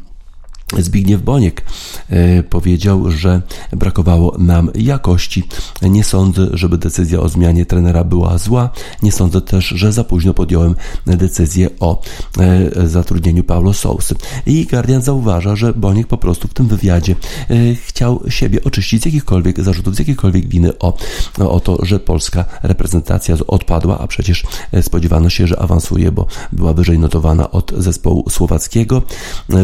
Zbigniew 0.80 1.22
Boniek 1.22 1.62
e, 2.10 2.44
powiedział, 2.44 3.12
że 3.12 3.42
brakowało 3.72 4.38
nam 4.38 4.70
jakości. 4.76 5.44
Nie 5.82 6.04
sądzę, 6.04 6.48
żeby 6.54 6.78
decyzja 6.78 7.20
o 7.20 7.30
zmianie 7.30 7.66
trenera 7.66 8.04
była 8.04 8.38
zła. 8.38 8.70
Nie 9.04 9.12
sądzę 9.12 9.42
też, 9.42 9.66
że 9.66 9.92
za 9.92 10.04
późno 10.04 10.34
podjąłem 10.34 10.76
decyzję 11.06 11.70
o 11.80 12.02
e, 12.40 12.88
zatrudnieniu 12.88 13.44
Paulo 13.44 13.74
Sousy. 13.74 14.16
I 14.46 14.66
Guardian 14.66 15.02
zauważa, 15.02 15.56
że 15.56 15.74
Boniek 15.74 16.08
po 16.08 16.18
prostu 16.18 16.48
w 16.48 16.54
tym 16.54 16.68
wywiadzie 16.68 17.16
e, 17.50 17.76
chciał 17.76 18.24
siebie 18.30 18.64
oczyścić 18.64 19.02
z 19.02 19.06
jakichkolwiek 19.06 19.62
zarzutów, 19.64 19.96
z 19.96 20.00
jakiejkolwiek 20.00 20.48
winy 20.48 20.80
o, 20.80 20.98
o 21.40 21.60
to, 21.60 21.86
że 21.86 22.00
polska 22.00 22.46
reprezentacja 22.64 23.36
odpadła, 23.48 24.00
a 24.00 24.08
przecież 24.08 24.44
spodziewano 24.82 25.30
się, 25.30 25.48
że 25.48 25.60
awansuje, 25.60 26.12
bo 26.12 26.26
była 26.52 26.74
wyżej 26.74 27.00
notowana 27.00 27.52
od 27.52 27.74
zespołu 27.78 28.30
słowackiego. 28.30 29.02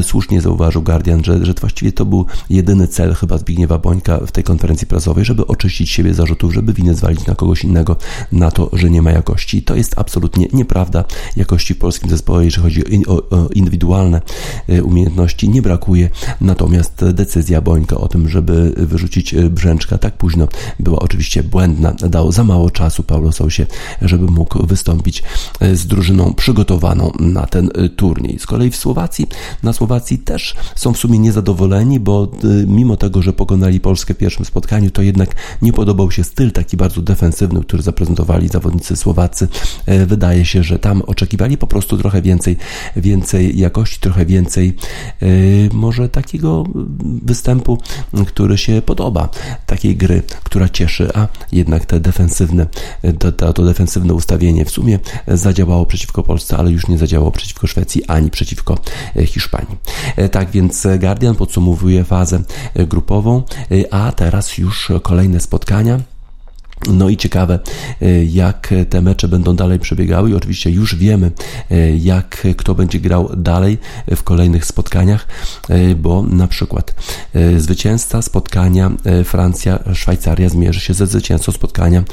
Słusznie 0.01 0.41
zauważył 0.41 0.81
Guardian, 0.81 0.96
Guardian, 0.97 1.23
że, 1.23 1.45
że 1.45 1.53
właściwie 1.53 1.91
to 1.91 2.05
był 2.05 2.25
jedyny 2.49 2.87
cel 2.87 3.13
chyba 3.13 3.37
Zbigniewa 3.37 3.77
Bońka 3.77 4.17
w 4.27 4.31
tej 4.31 4.43
konferencji 4.43 4.87
prasowej, 4.87 5.25
żeby 5.25 5.47
oczyścić 5.47 5.89
siebie 5.89 6.13
zarzutów, 6.13 6.53
żeby 6.53 6.73
winę 6.73 6.95
zwalić 6.95 7.25
na 7.25 7.35
kogoś 7.35 7.63
innego, 7.63 7.95
na 8.31 8.51
to, 8.51 8.69
że 8.73 8.89
nie 8.89 9.01
ma 9.01 9.11
jakości. 9.11 9.61
To 9.63 9.75
jest 9.75 9.93
absolutnie 9.99 10.47
nieprawda. 10.53 11.03
Jakości 11.35 11.73
w 11.73 11.77
polskim 11.77 12.09
zespole, 12.09 12.45
jeżeli 12.45 12.63
chodzi 12.63 13.07
o, 13.07 13.13
o 13.29 13.49
indywidualne 13.53 14.21
e, 14.69 14.83
umiejętności, 14.83 15.49
nie 15.49 15.61
brakuje. 15.61 16.09
Natomiast 16.41 17.05
decyzja 17.13 17.61
Bońka 17.61 17.97
o 17.97 18.07
tym, 18.07 18.29
żeby 18.29 18.73
wyrzucić 18.77 19.33
e, 19.33 19.49
Brzęczka 19.49 19.97
tak 19.97 20.17
późno, 20.17 20.47
była 20.79 20.99
oczywiście 20.99 21.43
błędna. 21.43 21.91
Dał 21.91 22.31
za 22.31 22.43
mało 22.43 22.69
czasu 22.71 23.03
Paulo 23.03 23.31
Sousie, 23.31 23.65
żeby 24.01 24.31
mógł 24.31 24.67
wystąpić 24.67 25.23
e, 25.59 25.75
z 25.75 25.87
drużyną 25.87 26.33
przygotowaną 26.33 27.11
na 27.19 27.45
ten 27.45 27.69
turniej. 27.95 28.39
Z 28.39 28.45
kolei 28.45 28.71
w 28.71 28.75
Słowacji, 28.75 29.27
na 29.63 29.73
Słowacji 29.73 30.17
też 30.19 30.55
są 30.75 30.86
są 30.87 30.93
w 30.93 30.97
sumie 30.97 31.19
niezadowoleni, 31.19 31.99
bo 31.99 32.27
y, 32.43 32.65
mimo 32.67 32.97
tego, 32.97 33.21
że 33.21 33.33
pokonali 33.33 33.79
Polskę 33.79 34.13
w 34.13 34.17
pierwszym 34.17 34.45
spotkaniu, 34.45 34.91
to 34.91 35.01
jednak 35.01 35.35
nie 35.61 35.73
podobał 35.73 36.11
się 36.11 36.23
styl 36.23 36.51
taki 36.51 36.77
bardzo 36.77 37.01
defensywny, 37.01 37.61
który 37.61 37.83
zaprezentowali 37.83 38.47
zawodnicy 38.47 38.95
Słowacy. 38.95 39.47
E, 39.85 40.05
wydaje 40.05 40.45
się, 40.45 40.63
że 40.63 40.79
tam 40.79 41.01
oczekiwali 41.01 41.57
po 41.57 41.67
prostu 41.67 41.97
trochę 41.97 42.21
więcej, 42.21 42.57
więcej 42.95 43.59
jakości, 43.59 43.99
trochę 43.99 44.25
więcej 44.25 44.75
e, 45.21 45.27
może 45.73 46.09
takiego 46.09 46.63
występu, 47.23 47.77
który 48.27 48.57
się 48.57 48.81
podoba, 48.81 49.29
takiej 49.65 49.95
gry, 49.95 50.21
która 50.43 50.69
cieszy, 50.69 51.09
a 51.13 51.27
jednak 51.51 51.85
te 51.85 51.99
defensywne, 51.99 52.67
to, 53.19 53.31
to, 53.31 53.53
to 53.53 53.63
defensywne 53.63 54.13
ustawienie 54.13 54.65
w 54.65 54.69
sumie 54.69 54.99
zadziałało 55.27 55.85
przeciwko 55.85 56.23
Polsce, 56.23 56.57
ale 56.57 56.71
już 56.71 56.87
nie 56.87 56.97
zadziałało 56.97 57.31
przeciwko 57.31 57.67
Szwecji 57.67 58.05
ani 58.05 58.29
przeciwko 58.29 58.77
e, 59.15 59.25
Hiszpanii. 59.25 59.77
Tak 60.31 60.51
więc 60.51 60.76
więc 60.85 61.01
Guardian 61.01 61.35
podsumowuje 61.35 62.03
fazę 62.03 62.39
grupową, 62.75 63.43
a 63.91 64.11
teraz 64.11 64.57
już 64.57 64.91
kolejne 65.03 65.39
spotkania. 65.39 65.99
No 66.85 67.09
i 67.09 67.17
ciekawe, 67.17 67.59
e, 68.01 68.25
jak 68.25 68.73
te 68.89 69.01
mecze 69.01 69.27
będą 69.27 69.55
dalej 69.55 69.79
przebiegały 69.79 70.29
i 70.29 70.33
oczywiście 70.33 70.71
już 70.71 70.95
wiemy, 70.95 71.31
e, 71.71 71.97
jak 71.97 72.47
kto 72.57 72.75
będzie 72.75 72.99
grał 72.99 73.29
dalej 73.37 73.77
w 74.15 74.23
kolejnych 74.23 74.65
spotkaniach, 74.65 75.27
e, 75.69 75.95
bo 75.95 76.23
na 76.23 76.47
przykład 76.47 76.95
zwycięzca 77.57 78.21
spotkania 78.21 78.91
Francja-Szwajcaria 79.23 80.49
zmierzy 80.49 80.79
się 80.79 80.93
ze 80.93 81.07
zwycięzcą 81.07 81.51
spotkania 81.51 82.03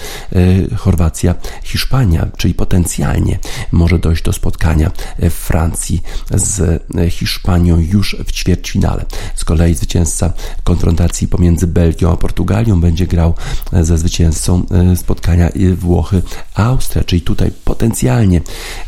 Chorwacja-Hiszpania, 0.77 2.27
czyli 2.37 2.55
potencjalnie 2.55 3.39
może 3.73 3.99
dojść 3.99 4.23
do 4.23 4.33
spotkania 4.33 4.91
Francji 5.31 6.03
z 6.35 6.83
Hiszpanią 7.11 7.79
już 7.79 8.17
w 8.27 8.33
ćwierćfinale. 8.33 9.05
Z 9.35 9.45
kolei 9.45 9.75
zwycięzca 9.75 10.33
konfrontacji 10.65 11.29
pomiędzy 11.29 11.67
Belgią 11.67 12.13
a 12.13 12.17
Portugalią 12.17 12.81
będzie 12.81 13.07
grał 13.07 13.35
ze 13.73 13.99
zwycięzcą 13.99 14.54
E, 14.71 14.97
spotkania 14.97 15.49
Włochy-Austria, 15.77 17.05
czyli 17.05 17.23
tutaj 17.23 17.51
potencjalnie 17.65 18.41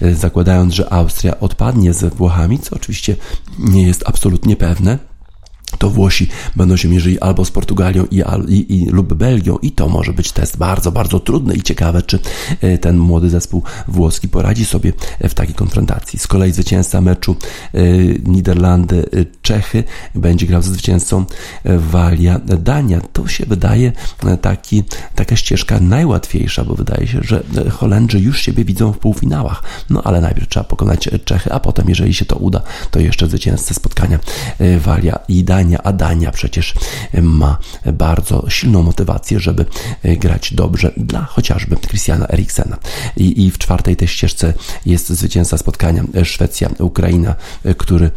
e, 0.02 0.14
zakładając, 0.14 0.74
że 0.74 0.92
Austria 0.92 1.40
odpadnie 1.40 1.94
ze 1.94 2.10
Włochami, 2.10 2.58
co 2.58 2.76
oczywiście 2.76 3.16
nie 3.58 3.82
jest 3.82 4.02
absolutnie 4.06 4.56
pewne, 4.56 4.98
to 5.78 5.90
Włosi 5.90 6.28
będą 6.56 6.76
się 6.76 6.88
mierzyli 6.88 7.20
albo 7.20 7.44
z 7.44 7.50
Portugalią 7.50 8.06
i, 8.10 8.22
i, 8.48 8.82
i, 8.82 8.86
lub 8.86 9.14
Belgią 9.14 9.56
i 9.62 9.72
to 9.72 9.88
może 9.88 10.12
być 10.12 10.32
test 10.32 10.56
bardzo, 10.56 10.92
bardzo 10.92 11.20
trudny 11.20 11.54
i 11.54 11.62
ciekawe, 11.62 12.02
czy 12.02 12.18
e, 12.60 12.78
ten 12.78 12.98
młody 12.98 13.30
zespół 13.30 13.62
włoski 13.88 14.28
poradzi 14.28 14.64
sobie 14.64 14.92
w 15.20 15.34
takiej 15.34 15.54
konfrontacji. 15.54 16.18
Z 16.18 16.26
kolei 16.26 16.52
zwycięzca 16.52 17.00
meczu 17.00 17.36
e, 17.74 17.80
Niderlandy-Czechy 18.18 19.82
będzie 20.14 20.46
grał 20.46 20.62
ze 20.62 20.70
zwycięzcą 20.70 21.24
Walia-Dania. 21.64 23.00
To 23.12 23.28
się 23.28 23.46
wydaje 23.46 23.92
e, 24.26 24.36
taki, 24.36 24.82
taka 25.14 25.36
ścieżka 25.36 25.80
najłatwiejsza, 25.80 26.64
bo 26.64 26.74
wydaje 26.74 27.06
się, 27.06 27.20
że 27.22 27.44
Holendrzy 27.70 28.20
już 28.20 28.40
siebie 28.40 28.64
widzą 28.64 28.92
w 28.92 28.98
półfinałach. 28.98 29.62
No 29.90 30.02
ale 30.04 30.20
najpierw 30.20 30.48
trzeba 30.48 30.64
pokonać 30.64 31.08
Czechy, 31.24 31.52
a 31.52 31.60
potem, 31.60 31.88
jeżeli 31.88 32.14
się 32.14 32.24
to 32.24 32.36
uda, 32.36 32.62
to 32.90 33.00
jeszcze 33.00 33.28
zwycięzcę 33.28 33.74
spotkania 33.74 34.18
Walia 34.78 35.18
i 35.28 35.44
Dania 35.44 35.65
Dania, 35.66 35.82
a 35.82 35.92
Dania 35.92 36.30
przecież 36.30 36.74
ma 37.22 37.58
bardzo 37.92 38.50
silną 38.50 38.82
motywację, 38.82 39.40
żeby 39.40 39.64
grać 40.04 40.54
dobrze 40.54 40.92
dla 40.96 41.24
chociażby 41.24 41.76
Christiana 41.76 42.26
Eriksena. 42.28 42.76
I, 43.16 43.46
I 43.46 43.50
w 43.50 43.58
czwartej 43.58 43.96
tej 43.96 44.08
ścieżce 44.08 44.54
jest 44.86 45.08
zwycięzca 45.08 45.58
spotkania 45.58 46.04
Szwecja-Ukraina, 46.24 47.34
który 47.76 48.10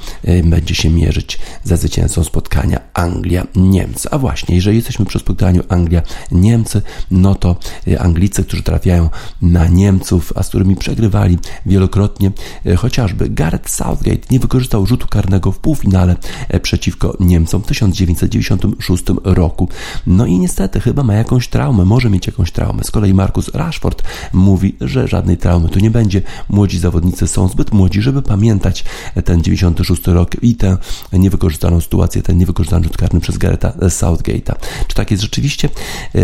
będzie 0.43 0.75
się 0.75 0.89
mierzyć 0.89 1.39
ze 1.63 1.77
zwycięzcą 1.77 2.23
spotkania 2.23 2.79
Anglia-Niemcy. 2.93 4.07
A 4.11 4.17
właśnie, 4.17 4.55
jeżeli 4.55 4.77
jesteśmy 4.77 5.05
przy 5.05 5.19
spotkaniu 5.19 5.63
Anglia-Niemcy, 5.69 6.81
no 7.11 7.35
to 7.35 7.55
Anglicy, 7.99 8.43
którzy 8.43 8.63
trafiają 8.63 9.09
na 9.41 9.67
Niemców, 9.67 10.33
a 10.35 10.43
z 10.43 10.49
którymi 10.49 10.75
przegrywali 10.75 11.37
wielokrotnie, 11.65 12.31
chociażby 12.77 13.29
Gareth 13.29 13.69
Southgate 13.69 14.21
nie 14.31 14.39
wykorzystał 14.39 14.85
rzutu 14.85 15.07
karnego 15.07 15.51
w 15.51 15.59
półfinale 15.59 16.15
przeciwko 16.61 17.17
Niemcom 17.19 17.38
w 17.45 17.67
1996 17.67 19.03
roku. 19.23 19.69
No 20.07 20.25
i 20.25 20.39
niestety 20.39 20.79
chyba 20.79 21.03
ma 21.03 21.13
jakąś 21.13 21.47
traumę, 21.47 21.85
może 21.85 22.09
mieć 22.09 22.27
jakąś 22.27 22.51
traumę. 22.51 22.83
Z 22.83 22.91
kolei 22.91 23.13
Marcus 23.13 23.49
Rashford 23.53 24.03
mówi, 24.33 24.75
że 24.81 25.07
żadnej 25.07 25.37
traumy 25.37 25.69
tu 25.69 25.79
nie 25.79 25.91
będzie. 25.91 26.21
Młodzi 26.49 26.79
zawodnicy 26.79 27.27
są 27.27 27.47
zbyt 27.47 27.71
młodzi, 27.71 28.01
żeby 28.01 28.21
pamiętać 28.21 28.85
ten 29.25 29.43
96 29.43 30.07
rok 30.07 30.43
i 30.43 30.55
tę 30.55 30.77
niewykorzystaną 31.13 31.81
sytuację, 31.81 32.21
ten 32.21 32.37
niewykorzystany 32.37 32.83
rzut 32.83 32.97
karny 32.97 33.19
przez 33.19 33.37
Garetha 33.37 33.69
Southgate'a. 33.69 34.55
Czy 34.87 34.95
tak 34.95 35.11
jest 35.11 35.23
rzeczywiście? 35.23 35.69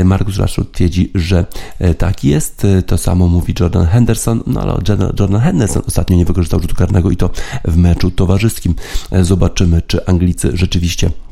Marcus 0.04 0.38
Rashford 0.38 0.72
twierdzi, 0.72 1.12
że 1.16 1.46
tak 1.98 2.24
jest. 2.24 2.68
To 2.86 2.98
samo 2.98 3.28
mówi 3.28 3.54
Jordan 3.60 3.86
Henderson, 3.86 4.44
no 4.48 4.62
ale 4.62 4.80
Jordan 5.20 5.42
Henderson 5.42 5.84
ostatnio 5.88 6.18
nie 6.18 6.26
wykorzystał 6.26 6.60
rzutu 6.60 6.76
karnego 6.76 7.12
i 7.12 7.18
to 7.18 7.30
w 7.66 7.78
meczu 7.78 8.12
towarzyskim. 8.12 8.76
Zobaczymy, 9.22 9.82
czy 9.82 10.06
Anglicy 10.06 10.52
rzeczywiście 10.54 10.95
rzeczywiście 10.96 11.25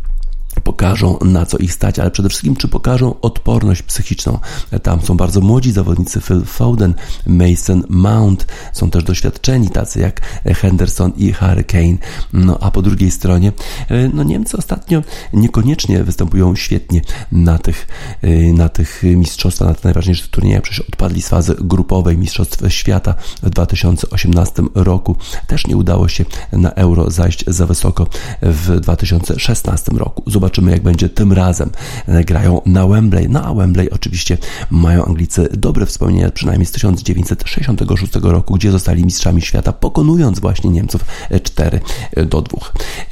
pokażą 0.62 1.18
na 1.22 1.46
co 1.46 1.58
ich 1.58 1.74
stać, 1.74 2.00
ale 2.00 2.12
przede 2.12 2.30
wszystkim 2.30 2.56
czy 2.56 2.68
pokażą 2.68 3.20
odporność 3.22 3.82
psychiczną. 3.82 4.40
Tam 4.84 5.02
są 5.02 5.18
bardzo 5.18 5.42
młodzi 5.42 5.72
zawodnicy, 5.72 6.22
Phil 6.22 6.46
Foden, 6.46 6.94
Mason 7.28 7.84
Mount, 7.90 8.48
są 8.74 8.90
też 8.90 9.04
doświadczeni 9.04 9.70
tacy 9.70 10.00
jak 10.00 10.22
Henderson 10.46 11.12
i 11.18 11.34
Harry 11.34 11.64
Kane. 11.64 11.98
No 12.34 12.58
a 12.62 12.72
po 12.72 12.82
drugiej 12.82 13.12
stronie, 13.12 13.52
e, 13.90 14.10
no 14.14 14.24
Niemcy 14.24 14.58
ostatnio 14.58 15.02
niekoniecznie 15.34 16.04
występują 16.04 16.56
świetnie 16.56 17.02
na 17.32 17.58
tych, 17.58 17.88
e, 18.22 18.54
na 18.54 18.70
tych 18.70 19.04
mistrzostwach, 19.04 19.68
na 19.68 19.74
tych 19.74 19.84
najważniejszych 19.84 20.28
turniejach. 20.28 20.62
Przecież 20.62 20.80
odpadli 20.80 21.22
z 21.22 21.28
fazy 21.28 21.56
grupowej 21.62 22.18
Mistrzostw 22.18 22.62
Świata 22.70 23.16
w 23.44 23.50
2018 23.50 24.64
roku. 24.76 25.16
Też 25.48 25.68
nie 25.68 25.78
udało 25.78 26.08
się 26.08 26.26
na 26.52 26.72
Euro 26.72 27.12
zajść 27.12 27.44
za 27.48 27.66
wysoko 27.66 28.08
w 28.42 28.80
2016 28.80 29.92
roku. 29.98 30.24
Zobaczymy, 30.44 30.72
jak 30.72 30.84
będzie 30.84 31.10
tym 31.10 31.34
razem. 31.34 31.70
E, 32.08 32.24
grają 32.24 32.62
na 32.66 32.88
Wembley. 32.88 33.30
No 33.30 33.44
a 33.44 33.54
Wembley 33.54 33.90
oczywiście 33.90 34.38
mają 34.70 35.06
Anglicy 35.06 35.50
dobre 35.54 35.86
wspomnienia, 35.86 36.32
przynajmniej 36.32 36.66
z 36.66 36.72
1966 36.72 38.16
roku, 38.22 38.54
gdzie 38.54 38.72
zostali 38.72 39.06
mistrzami 39.06 39.42
świata, 39.42 39.74
pokonując 39.74 40.40
właśnie 40.40 40.70
Niemców 40.70 41.06
4 41.44 41.80
e, 42.16 42.26
do 42.26 42.42
2. 42.42 42.58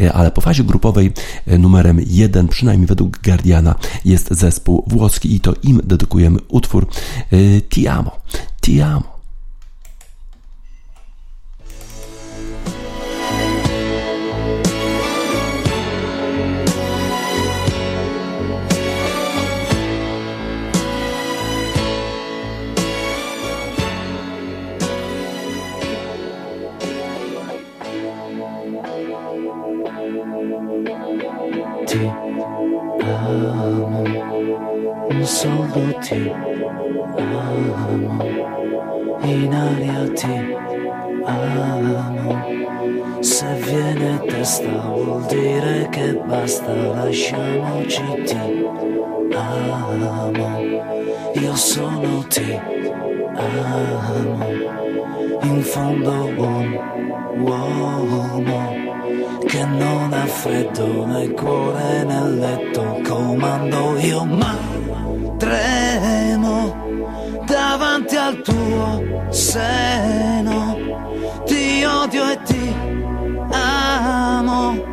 E, 0.02 0.13
ale 0.13 0.32
po 0.32 0.41
fazie 0.41 0.63
grupowej 0.63 1.12
numerem 1.60 2.02
1, 2.08 2.48
przynajmniej 2.48 2.88
według 2.88 3.20
Guardiana, 3.24 3.76
jest 4.06 4.28
zespół 4.32 4.84
włoski 4.88 5.36
i 5.36 5.39
to 5.39 5.54
im 5.63 5.82
dedykujemy 5.84 6.39
utwór 6.48 6.88
Ti 7.70 7.88
amo. 7.88 8.12
Ti 8.62 8.82
amo. 8.82 9.11
Solo 35.72 35.94
ti 36.00 36.32
amo, 37.18 38.24
in 39.22 39.54
aria 39.54 40.12
ti 40.14 40.56
amo. 41.26 42.60
Se 43.22 43.46
viene 43.66 44.20
testa 44.28 44.68
vuol 44.68 45.26
dire 45.28 45.88
che 45.90 46.14
basta, 46.26 46.74
lasciamoci 46.74 48.04
ti 48.26 48.66
amo. 49.34 50.60
Io 51.34 51.56
sono 51.56 52.26
ti 52.28 52.60
amo, 53.36 54.46
in 55.44 55.62
fondo 55.62 56.12
un 56.36 56.80
uomo 57.38 58.80
che 59.48 59.66
non 59.66 60.14
ha 60.14 60.26
freddo 60.26 61.06
nel 61.06 61.32
cuore 61.32 62.04
nel 62.04 62.38
letto 62.38 63.00
comando 63.04 63.98
io 64.00 64.24
ma 64.26 64.81
tremo 65.41 66.77
davanti 67.47 68.15
al 68.15 68.41
tuo 68.41 69.25
seno, 69.32 70.77
ti 71.47 71.84
odio 71.84 72.30
e 72.30 72.39
ti 72.43 72.75
amo. 73.49 74.89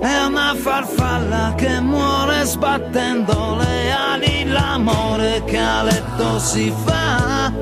È 0.00 0.24
una 0.24 0.54
farfalla 0.54 1.54
che 1.56 1.80
muore 1.80 2.44
sbattendo 2.44 3.56
le 3.56 3.92
ali, 3.92 4.46
l'amore 4.46 5.42
che 5.44 5.58
a 5.58 5.82
letto 5.82 6.38
si 6.38 6.72
fa. 6.84 7.52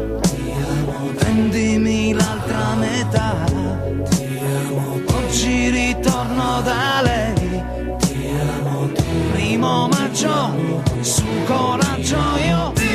Prendimi 1.14 2.12
l'altra 2.12 2.74
metà, 2.74 3.36
oggi 5.16 5.70
ritorno 5.70 6.60
da 6.62 7.00
lei. 7.02 7.36
Primo 9.32 9.88
maggio 10.26 10.82
su 11.00 11.24
coraggio 11.46 12.16
io 12.44 12.87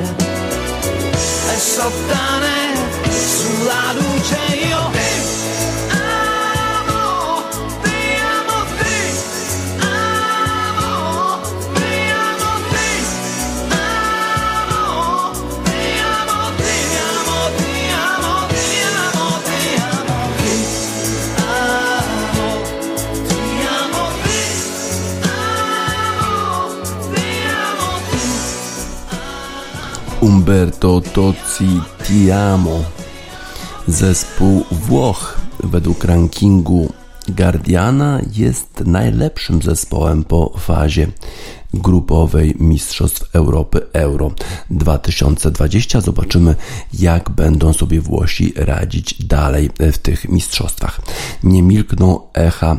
e 0.00 1.58
sottane 1.58 2.74
sulla 3.10 3.92
luce 3.92 4.38
io 4.66 5.11
Umberto 30.42 31.00
Tozzi 31.00 31.80
Ti 32.04 32.32
Amo. 32.32 32.84
Zespół 33.86 34.64
Włoch 34.70 35.40
według 35.64 36.04
rankingu 36.04 36.92
Guardiana 37.28 38.20
jest 38.32 38.82
najlepszym 38.86 39.62
zespołem 39.62 40.24
po 40.24 40.52
fazie 40.58 41.06
grupowej 41.74 42.54
Mistrzostw 42.58 43.34
Europy 43.34 43.86
Euro 43.92 44.30
2020. 44.70 46.00
Zobaczymy, 46.00 46.54
jak 46.92 47.30
będą 47.30 47.72
sobie 47.72 48.00
Włosi 48.00 48.52
radzić 48.56 49.24
dalej 49.24 49.70
w 49.92 49.98
tych 49.98 50.28
mistrzostwach. 50.28 51.00
Nie 51.44 51.62
milkną 51.62 52.20
echa 52.34 52.72
e, 52.72 52.78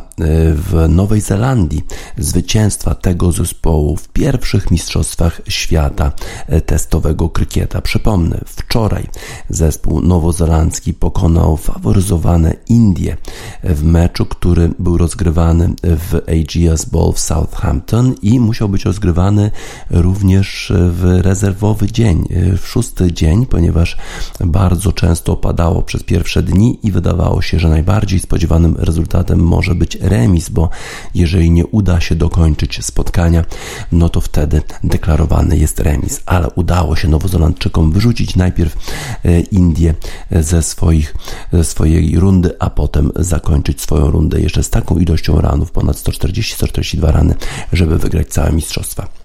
w 0.54 0.86
Nowej 0.88 1.20
Zelandii 1.20 1.84
zwycięstwa 2.18 2.94
tego 2.94 3.32
zespołu 3.32 3.96
w 3.96 4.08
pierwszych 4.08 4.70
mistrzostwach 4.70 5.40
świata 5.48 6.12
e, 6.46 6.60
testowego 6.60 7.28
krykieta. 7.28 7.80
Przypomnę, 7.80 8.40
wczoraj 8.46 9.06
zespół 9.48 10.00
nowozelandzki 10.00 10.94
pokonał 10.94 11.56
faworyzowane 11.56 12.54
Indie 12.68 13.16
w 13.64 13.82
meczu, 13.82 14.26
który 14.26 14.70
był 14.78 14.98
rozgrywany 14.98 15.74
w 15.82 16.14
AGS 16.14 16.84
Bowl 16.84 17.12
w 17.12 17.20
Southampton 17.20 18.14
i 18.22 18.40
musiał 18.40 18.68
być 18.68 18.83
rozgrywany 18.84 19.50
również 19.90 20.72
w 20.76 21.20
rezerwowy 21.22 21.92
dzień, 21.92 22.24
w 22.62 22.68
szósty 22.68 23.12
dzień, 23.12 23.46
ponieważ 23.46 23.96
bardzo 24.40 24.92
często 24.92 25.32
opadało 25.32 25.82
przez 25.82 26.02
pierwsze 26.02 26.42
dni 26.42 26.78
i 26.82 26.92
wydawało 26.92 27.42
się, 27.42 27.58
że 27.58 27.68
najbardziej 27.68 28.20
spodziewanym 28.20 28.76
rezultatem 28.78 29.38
może 29.38 29.74
być 29.74 29.98
remis, 30.00 30.48
bo 30.48 30.70
jeżeli 31.14 31.50
nie 31.50 31.66
uda 31.66 32.00
się 32.00 32.14
dokończyć 32.14 32.84
spotkania, 32.84 33.44
no 33.92 34.08
to 34.08 34.20
wtedy 34.20 34.62
deklarowany 34.84 35.58
jest 35.58 35.80
remis, 35.80 36.20
ale 36.26 36.50
udało 36.50 36.96
się 36.96 37.08
Nowozelandczykom 37.08 37.92
wyrzucić 37.92 38.36
najpierw 38.36 38.76
e, 39.24 39.40
Indię 39.40 39.94
ze, 40.30 40.62
swoich, 40.62 41.14
ze 41.52 41.64
swojej 41.64 42.20
rundy, 42.20 42.50
a 42.58 42.70
potem 42.70 43.12
zakończyć 43.16 43.80
swoją 43.80 44.10
rundę 44.10 44.40
jeszcze 44.40 44.62
z 44.62 44.70
taką 44.70 44.98
ilością 44.98 45.40
ranów, 45.40 45.70
ponad 45.70 45.96
140-142 45.96 47.10
rany, 47.10 47.34
żeby 47.72 47.98
wygrać 47.98 48.28
całe 48.28 48.52
mistrzostwa. 48.76 49.23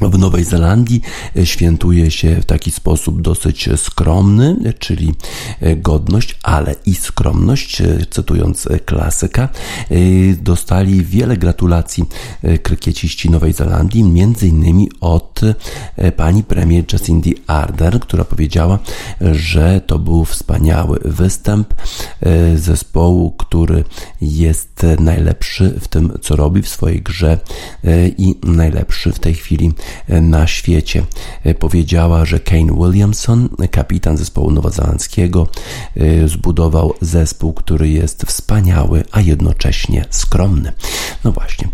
W 0.00 0.18
Nowej 0.18 0.44
Zelandii 0.44 1.00
świętuje 1.44 2.10
się 2.10 2.40
w 2.40 2.44
taki 2.44 2.70
sposób 2.70 3.22
dosyć 3.22 3.68
skromny, 3.76 4.56
czyli 4.78 5.14
godność, 5.76 6.38
ale 6.42 6.74
i 6.86 6.94
skromność, 6.94 7.82
cytując 8.10 8.68
klasyka. 8.84 9.48
Dostali 10.40 11.04
wiele 11.04 11.36
gratulacji 11.36 12.04
krykieciści 12.62 13.30
Nowej 13.30 13.52
Zelandii, 13.52 14.04
między 14.04 14.48
innymi 14.48 14.88
od 15.00 15.40
pani 16.16 16.44
premier 16.44 16.84
Jacindy 16.92 17.34
Ardern, 17.46 17.98
która 17.98 18.24
powiedziała, 18.24 18.78
że 19.32 19.80
to 19.86 19.98
był 19.98 20.24
wspaniały 20.24 20.98
występ 21.04 21.74
zespołu, 22.56 23.30
który 23.30 23.84
jest 24.20 24.86
najlepszy 25.00 25.78
w 25.80 25.88
tym, 25.88 26.12
co 26.22 26.36
robi 26.36 26.62
w 26.62 26.68
swojej 26.68 27.02
grze 27.02 27.38
i 28.18 28.34
najlepszy 28.42 29.12
w 29.12 29.18
tej 29.18 29.34
chwili 29.34 29.72
na 30.08 30.46
świecie. 30.46 31.02
Powiedziała, 31.58 32.24
że 32.24 32.40
Kane 32.40 32.72
Williamson, 32.72 33.48
kapitan 33.70 34.16
zespołu 34.16 34.50
nowozelandzkiego, 34.50 35.46
zbudował 36.26 36.94
zespół, 37.00 37.52
który 37.52 37.88
jest 37.88 38.22
wspaniały, 38.22 39.04
a 39.12 39.20
jednocześnie 39.20 40.04
skromny. 40.10 40.72
No 41.24 41.32
właśnie. 41.32 41.68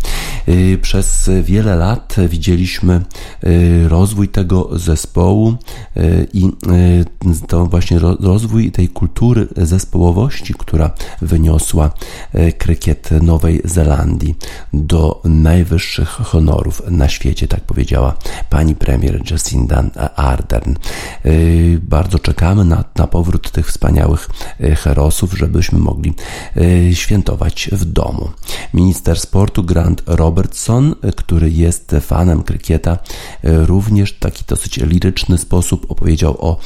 Przez 0.81 1.29
wiele 1.43 1.75
lat 1.75 2.15
widzieliśmy 2.29 3.01
rozwój 3.87 4.27
tego 4.29 4.69
zespołu 4.79 5.55
i 6.33 6.51
to 7.47 7.65
właśnie 7.65 7.99
rozwój 7.99 8.71
tej 8.71 8.89
kultury 8.89 9.47
zespołowości, 9.57 10.53
która 10.57 10.91
wyniosła 11.21 11.91
krykiet 12.57 13.09
Nowej 13.21 13.61
Zelandii 13.65 14.35
do 14.73 15.21
najwyższych 15.23 16.07
honorów 16.09 16.81
na 16.89 17.09
świecie, 17.09 17.47
tak 17.47 17.61
powiedziała 17.61 18.06
pani 18.49 18.75
premier 18.75 19.31
Jacinda 19.31 19.83
Ardern. 20.15 20.75
Bardzo 21.81 22.19
czekamy 22.19 22.65
na, 22.65 22.83
na 22.95 23.07
powrót 23.07 23.51
tych 23.51 23.67
wspaniałych 23.67 24.29
herosów, 24.59 25.33
żebyśmy 25.33 25.79
mogli 25.79 26.13
świętować 26.93 27.69
w 27.71 27.85
domu. 27.85 28.29
Minister 28.73 29.19
sportu 29.19 29.63
Grant 29.63 30.03
Robertson, 30.05 30.95
który 31.15 31.51
jest 31.51 31.95
fanem 32.01 32.43
krykieta, 32.43 32.97
również 33.43 34.11
w 34.11 34.19
taki 34.19 34.43
dosyć 34.47 34.77
liryczny 34.77 35.37
sposób 35.37 35.91
opowiedział 35.91 36.37
o 36.39 36.57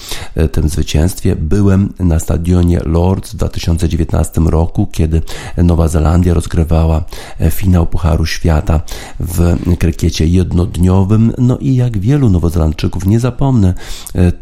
tym 0.52 0.70
zwycięstwie. 0.70 1.36
Byłem 1.36 1.94
na 2.00 2.20
stadionie 2.20 2.80
Lords 2.86 3.32
w 3.32 3.36
2019 3.36 4.42
roku, 4.42 4.88
kiedy 4.92 5.22
Nowa 5.58 5.88
Zelandia 5.88 6.34
rozgrywała 6.34 7.04
finał 7.50 7.88
Pucharu 7.88 8.26
Świata 8.26 8.82
w 9.20 9.58
krykiecie 9.80 10.28
jednodniowym. 10.28 11.21
No 11.38 11.58
i 11.58 11.76
jak 11.76 11.98
wielu 11.98 12.30
Nowozelandczyków, 12.30 13.06
nie 13.06 13.20
zapomnę 13.20 13.74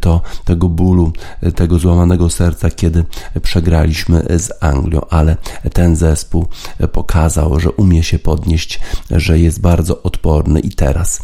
to 0.00 0.22
tego 0.44 0.68
bólu, 0.68 1.12
tego 1.54 1.78
złamanego 1.78 2.30
serca, 2.30 2.70
kiedy 2.70 3.04
przegraliśmy 3.42 4.22
z 4.38 4.50
Anglią, 4.60 5.00
ale 5.10 5.36
ten 5.72 5.96
zespół 5.96 6.46
pokazał, 6.92 7.60
że 7.60 7.70
umie 7.70 8.02
się 8.02 8.18
podnieść, 8.18 8.80
że 9.10 9.38
jest 9.38 9.60
bardzo 9.60 10.02
odporny 10.02 10.60
i 10.60 10.70
teraz 10.70 11.20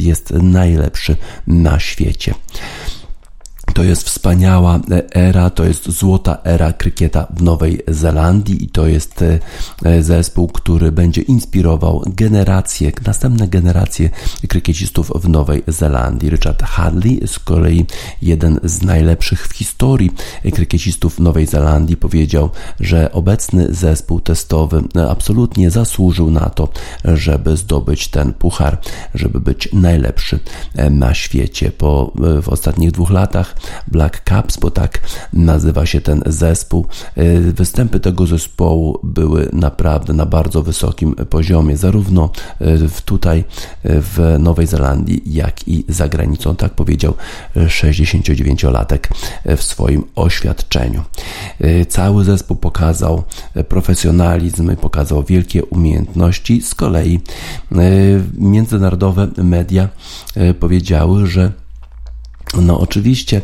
jest 0.00 0.30
najlepszy 0.30 1.16
na 1.46 1.80
świecie. 1.80 2.34
To 3.74 3.84
jest 3.84 4.02
wspaniała 4.02 4.80
era, 5.10 5.50
to 5.50 5.64
jest 5.64 5.90
złota 5.90 6.38
era 6.44 6.72
krykieta 6.72 7.26
w 7.30 7.42
Nowej 7.42 7.82
Zelandii 7.88 8.64
i 8.64 8.68
to 8.68 8.86
jest 8.86 9.24
zespół, 10.00 10.48
który 10.48 10.92
będzie 10.92 11.22
inspirował 11.22 12.02
generacje, 12.06 12.92
następne 13.06 13.48
generacje 13.48 14.10
krykiecistów 14.48 15.12
w 15.14 15.28
Nowej 15.28 15.62
Zelandii. 15.66 16.30
Richard 16.30 16.62
Hadley, 16.62 17.20
z 17.26 17.38
kolei 17.38 17.86
jeden 18.22 18.60
z 18.64 18.82
najlepszych 18.82 19.48
w 19.48 19.52
historii 19.52 20.10
krykiecistów 20.54 21.18
Nowej 21.18 21.46
Zelandii, 21.46 21.96
powiedział, 21.96 22.50
że 22.80 23.12
obecny 23.12 23.74
zespół 23.74 24.20
testowy 24.20 24.82
absolutnie 25.10 25.70
zasłużył 25.70 26.30
na 26.30 26.50
to, 26.50 26.68
żeby 27.04 27.56
zdobyć 27.56 28.08
ten 28.08 28.32
puchar, 28.32 28.78
żeby 29.14 29.40
być 29.40 29.68
najlepszy 29.72 30.38
na 30.90 31.14
świecie. 31.14 31.72
Po 31.72 32.12
w 32.42 32.48
ostatnich 32.48 32.90
dwóch 32.90 33.10
latach 33.10 33.56
Black 33.88 34.24
Caps, 34.24 34.56
bo 34.56 34.70
tak 34.70 35.00
nazywa 35.32 35.86
się 35.86 36.00
ten 36.00 36.22
zespół. 36.26 36.86
Występy 37.40 38.00
tego 38.00 38.26
zespołu 38.26 39.00
były 39.02 39.48
naprawdę 39.52 40.12
na 40.12 40.26
bardzo 40.26 40.62
wysokim 40.62 41.14
poziomie, 41.14 41.76
zarówno 41.76 42.30
tutaj 43.04 43.44
w 43.84 44.36
Nowej 44.38 44.66
Zelandii, 44.66 45.22
jak 45.26 45.68
i 45.68 45.84
za 45.88 46.08
granicą. 46.08 46.56
Tak 46.56 46.72
powiedział 46.72 47.14
69-latek 47.56 49.08
w 49.56 49.62
swoim 49.62 50.04
oświadczeniu. 50.14 51.02
Cały 51.88 52.24
zespół 52.24 52.56
pokazał 52.56 53.22
profesjonalizm, 53.68 54.76
pokazał 54.76 55.22
wielkie 55.22 55.64
umiejętności. 55.64 56.62
Z 56.62 56.74
kolei 56.74 57.20
międzynarodowe 58.38 59.28
media 59.36 59.88
powiedziały, 60.60 61.26
że 61.26 61.52
No, 62.54 62.80
oczywiście 62.80 63.40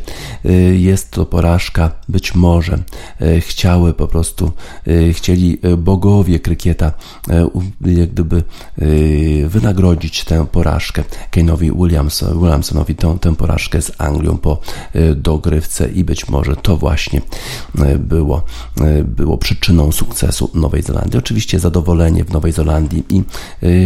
y, 0.47 0.77
jest 0.77 1.11
to 1.11 1.27
porażka, 1.27 1.91
być 2.09 2.35
może 2.35 2.79
y, 3.23 3.41
chciały 3.41 3.95
po 3.95 4.09
prostu, 4.09 4.53
y, 4.89 5.13
chcieli 5.15 5.59
bogowie 5.79 6.41
krykieta 6.41 6.93
jak 7.87 8.11
gdyby 8.11 8.43
wynagrodzić 9.49 10.25
tę 10.25 10.47
porażkę 10.53 11.05
Kane'owi 11.33 11.83
Williamson, 11.83 12.39
Williamsonowi 12.39 12.95
tę, 12.95 13.19
tę 13.21 13.37
porażkę 13.37 13.83
z 13.83 13.93
Anglią 13.99 14.39
po 14.39 14.61
dogrywce 15.17 15.89
i 15.89 16.05
być 16.05 16.29
może 16.29 16.57
to 16.57 16.77
właśnie 16.77 17.21
było, 17.99 18.43
było 19.05 19.39
przyczyną 19.39 19.93
sukcesu 19.93 20.51
Nowej 20.55 20.83
Zelandii. 20.83 21.19
Oczywiście 21.19 21.61
zadowolenie 21.61 22.25
w 22.25 22.33
Nowej 22.33 22.53
Zelandii 22.53 23.05
i 23.09 23.23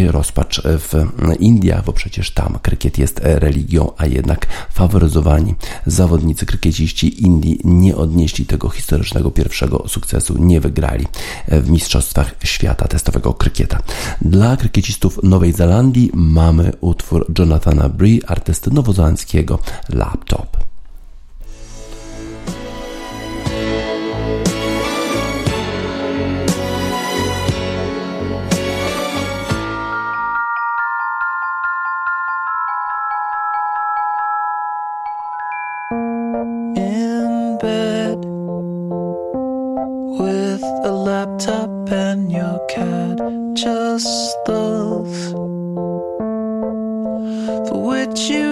rozpacz 0.08 0.62
w 0.64 1.06
Indiach, 1.38 1.84
bo 1.84 1.92
przecież 1.92 2.30
tam 2.30 2.58
krykiet 2.62 2.98
jest 2.98 3.20
religią, 3.22 3.90
a 3.96 4.06
jednak 4.06 4.46
zawodnicy 5.86 6.46
krykieciści 6.46 7.22
Indii 7.22 7.60
nie 7.64 7.96
odnieśli 7.96 8.46
tego 8.46 8.68
historycznego 8.68 9.30
pierwszego 9.30 9.84
sukcesu, 9.88 10.38
nie 10.38 10.60
wygrali 10.60 11.06
w 11.48 11.70
Mistrzostwach 11.70 12.34
Świata 12.44 12.88
testowego 12.88 13.34
krykieta. 13.34 13.78
Dla 14.22 14.56
krykiecistów 14.56 15.20
Nowej 15.22 15.52
Zelandii 15.52 16.10
mamy 16.14 16.72
utwór 16.80 17.26
Jonathana 17.38 17.88
Bree, 17.88 18.22
artysty 18.26 18.70
nowozelandzkiego 18.70 19.58
Laptop. 19.88 20.59
up 41.70 41.92
and 41.92 42.32
your 42.32 42.58
catch 42.68 43.62
a 43.64 43.98
stuff 43.98 45.12
for 47.68 47.82
which 47.88 48.30
you 48.30 48.49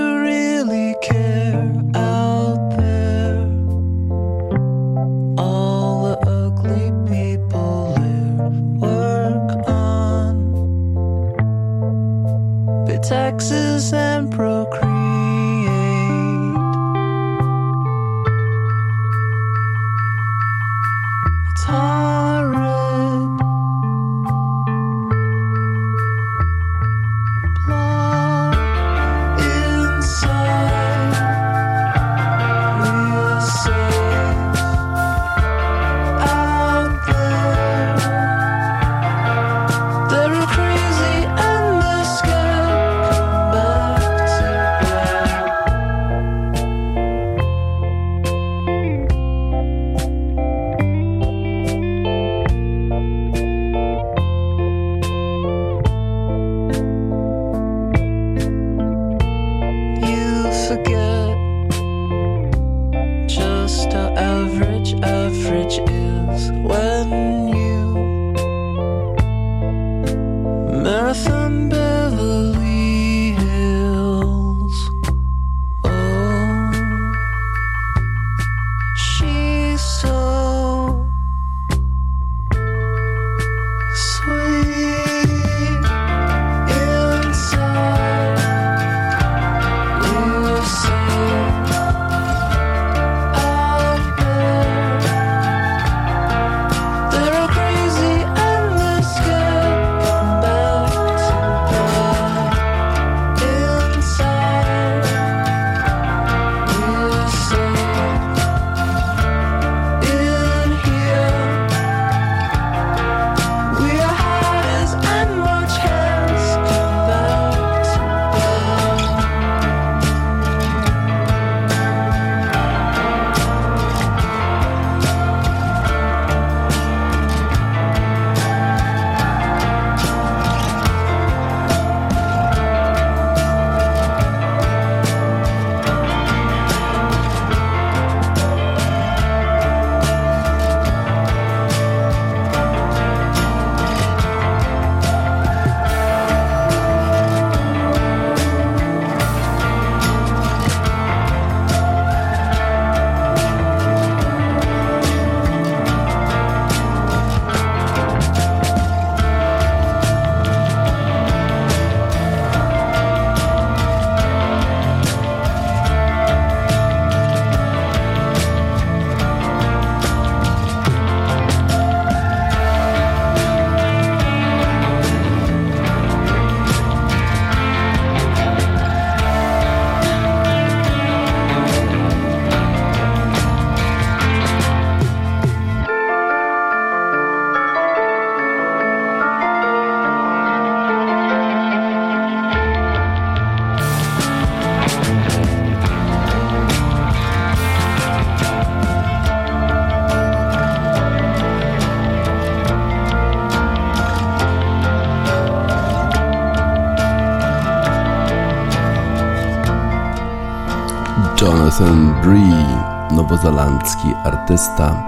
nowozelandzki 213.49 214.09
artysta 214.25 215.05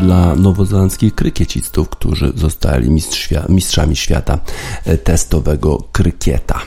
dla 0.00 0.34
nowozelandzkich 0.36 1.14
krykiecistów, 1.14 1.88
którzy 1.88 2.32
zostali 2.36 2.90
mistrzami 3.48 3.96
świata 3.96 4.38
testowego 5.04 5.84
krykieta. 5.92 6.60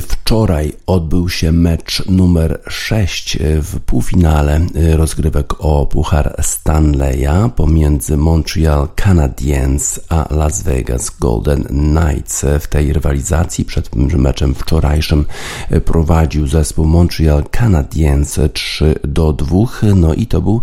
Wczoraj 0.00 0.72
odbył 0.86 1.28
się 1.28 1.52
mecz 1.52 2.06
numer 2.08 2.60
6 2.68 3.38
w 3.62 3.80
półfinale 3.80 4.60
rozgrywek 4.96 5.64
o 5.64 5.86
Puchar 5.86 6.36
Stanleya 6.42 7.50
pomiędzy 7.56 8.16
Montreal 8.16 8.88
Canadiens 8.96 10.00
a 10.08 10.34
Las 10.34 10.62
Vegas 10.62 11.10
Golden 11.20 11.64
Knights. 11.64 12.44
W 12.60 12.66
tej 12.66 12.92
rywalizacji 12.92 13.64
przed 13.64 13.96
meczem 13.96 14.54
wczorajszym 14.54 15.24
prowadził 15.84 16.46
zespół 16.46 16.86
Montreal 16.86 17.44
Canadiens 17.50 18.40
3 18.52 18.94
do 19.04 19.32
2. 19.32 19.48
No 19.94 20.14
i 20.14 20.26
to 20.26 20.40
był 20.40 20.60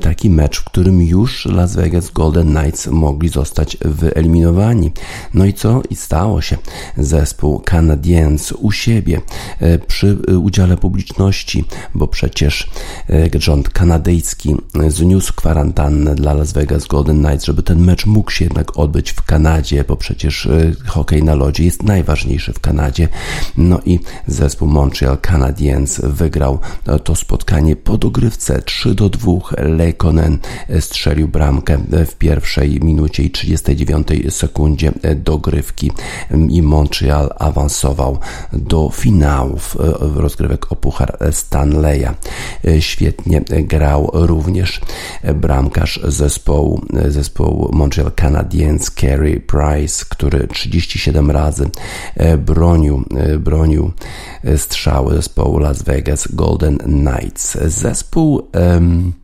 taki 0.00 0.30
mecz, 0.30 0.60
w 0.60 0.64
którym 0.64 1.02
już 1.02 1.46
Las 1.46 1.76
Vegas 1.76 2.10
Golden 2.10 2.54
Knights 2.54 2.86
mogli 2.86 3.28
zostać 3.28 3.76
wyeliminowani. 3.80 4.92
No 5.34 5.44
i 5.44 5.52
co? 5.52 5.82
I 5.90 5.96
stało 5.96 6.40
się. 6.40 6.56
Zespół 6.98 7.62
Canadiens 7.70 8.43
u 8.52 8.72
siebie 8.72 9.20
e, 9.60 9.78
przy 9.78 10.18
e, 10.28 10.38
udziale 10.38 10.76
publiczności, 10.76 11.64
bo 11.94 12.08
przecież 12.08 12.70
e, 13.10 13.40
rząd 13.40 13.68
kanadyjski 13.68 14.56
zniósł 14.88 15.34
kwarantannę 15.34 16.14
dla 16.14 16.34
Las 16.34 16.52
Vegas 16.52 16.86
Golden 16.86 17.24
Knights, 17.24 17.44
żeby 17.44 17.62
ten 17.62 17.78
mecz 17.80 18.06
mógł 18.06 18.30
się 18.30 18.44
jednak 18.44 18.78
odbyć 18.78 19.10
w 19.10 19.22
Kanadzie, 19.22 19.84
bo 19.88 19.96
przecież 19.96 20.48
hokej 20.86 21.22
na 21.22 21.34
lodzie 21.34 21.64
jest 21.64 21.82
najważniejszy 21.82 22.52
w 22.52 22.60
Kanadzie. 22.60 23.08
No 23.56 23.80
i 23.84 24.00
zespół 24.26 24.68
Montreal 24.68 25.18
Canadiens 25.18 26.00
wygrał 26.00 26.58
to 27.04 27.16
spotkanie 27.16 27.76
po 27.76 27.98
dogrywce 27.98 28.62
3 28.62 28.94
do 28.94 29.08
2. 29.08 29.32
Lekonen 29.58 30.38
strzelił 30.80 31.28
bramkę 31.28 31.78
w 32.06 32.14
pierwszej 32.14 32.80
minucie 32.80 33.22
i 33.22 33.30
39 33.30 34.08
sekundzie 34.30 34.92
dogrywki 35.16 35.90
i 36.48 36.62
Montreal 36.62 37.30
awansował 37.38 38.18
do 38.52 38.90
finałów 38.90 39.76
e, 39.80 40.20
rozgrywek 40.20 40.72
o 40.72 40.76
Puchar 40.76 41.18
Stanleya. 41.32 42.08
E, 42.64 42.82
świetnie 42.82 43.40
grał 43.48 44.10
również 44.12 44.80
bramkarz 45.34 46.00
zespołu, 46.04 46.80
zespołu 47.08 47.70
Montreal 47.72 48.12
Canadiens 48.12 48.90
Carey 48.90 49.40
Price, 49.40 50.04
który 50.08 50.48
37 50.48 51.30
razy 51.30 51.70
e, 52.16 52.38
bronił, 52.38 53.04
bronił 53.38 53.92
strzały 54.56 55.14
zespołu 55.14 55.58
Las 55.58 55.82
Vegas 55.82 56.28
Golden 56.32 56.78
Knights. 56.78 57.58
Zespół 57.64 58.48
um, 58.74 59.23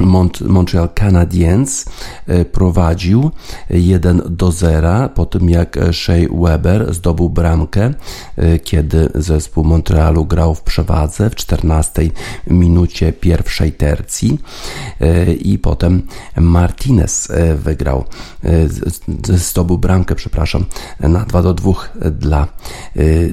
Mont 0.00 0.40
Montreal 0.40 0.88
Canadiens 0.88 1.84
e, 2.26 2.44
prowadził 2.44 3.30
1 3.70 4.22
do 4.30 4.52
0 4.52 5.08
po 5.08 5.26
tym 5.26 5.50
jak 5.50 5.78
Shea 5.92 6.28
Weber 6.32 6.94
zdobył 6.94 7.30
bramkę, 7.30 7.94
e, 8.36 8.58
kiedy 8.58 9.08
zespół 9.14 9.64
Montrealu 9.64 10.24
grał 10.24 10.54
w 10.54 10.62
przewadze 10.62 11.30
w 11.30 11.34
14 11.34 12.10
minucie 12.46 13.12
pierwszej 13.12 13.72
tercji 13.72 14.38
e, 15.00 15.32
i 15.32 15.58
potem 15.58 16.02
Martinez 16.36 17.28
wygrał, 17.56 18.04
zdobył 19.22 19.78
bramkę, 19.78 20.14
przepraszam, 20.14 20.64
na 21.00 21.24
2 21.24 21.42
do 21.42 21.54
2 21.54 21.72
dla, 22.10 22.48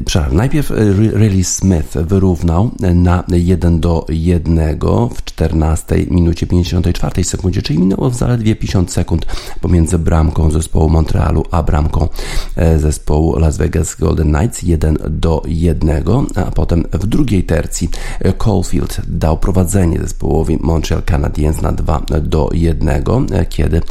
przepraszam, 0.05 0.37
najpierw 0.37 0.69
Riley 1.13 1.43
Smith 1.43 1.97
wyrównał 1.97 2.71
na 2.95 3.23
1 3.27 3.79
do 3.79 4.05
1 4.09 4.79
w 5.15 5.25
14 5.25 6.05
minucie 6.09 6.47
54 6.51 7.23
sekundzie, 7.23 7.61
czyli 7.61 7.79
minęło 7.79 8.09
zaledwie 8.09 8.55
50 8.55 8.91
sekund 8.91 9.25
pomiędzy 9.61 9.99
bramką 9.99 10.51
zespołu 10.51 10.89
Montrealu 10.89 11.45
a 11.51 11.63
bramką 11.63 12.07
e, 12.55 12.79
zespołu 12.79 13.39
Las 13.39 13.57
Vegas 13.57 13.95
Golden 13.95 14.33
Knights 14.33 14.63
1 14.63 14.97
do 15.09 15.41
1, 15.47 16.03
a 16.35 16.51
potem 16.51 16.83
w 16.93 17.07
drugiej 17.07 17.43
tercji 17.43 17.89
e, 18.19 18.33
Caulfield 18.33 19.01
dał 19.07 19.37
prowadzenie 19.37 19.99
zespołowi 19.99 20.57
Montreal 20.61 21.03
Canadiens 21.03 21.61
na 21.61 21.71
2 21.71 22.01
do 22.21 22.49
1, 22.53 22.89
e, 23.31 23.45
kiedy 23.45 23.81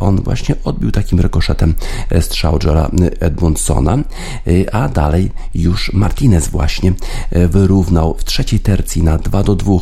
on 0.00 0.22
właśnie 0.22 0.54
odbił 0.64 0.90
takim 0.90 1.20
rekoszetem 1.20 1.74
strzał 2.20 2.58
Joela 2.64 2.90
Edmundsona, 3.20 3.98
a 4.72 4.88
dalej 4.88 5.30
już 5.54 5.92
Martinez 5.92 6.48
właśnie 6.48 6.92
wyrównał 7.48 8.14
w 8.18 8.24
trzeciej 8.24 8.60
tercji 8.60 9.02
na 9.02 9.18
2 9.18 9.42
do 9.42 9.54
2. 9.54 9.72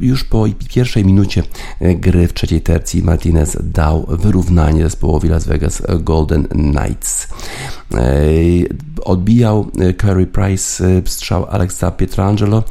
Już 0.00 0.24
po 0.24 0.46
pierwszej 0.74 1.04
minucie 1.04 1.42
e, 1.80 1.94
gry 1.94 2.28
w 2.28 2.34
trzeciej 2.34 2.60
tercji 2.60 3.02
Martinez 3.02 3.58
dał 3.62 4.06
wyrównanie 4.08 4.82
zespołowi 4.82 5.28
Las 5.28 5.46
Vegas 5.46 5.82
Golden 6.00 6.44
Knights. 6.44 7.28
E, 7.94 7.98
odbijał 9.04 9.66
e, 9.78 9.92
Curry 9.92 10.26
Price 10.26 10.84
strzał 11.04 11.46
Alexa 11.50 11.90
Pietrangelo, 11.90 12.64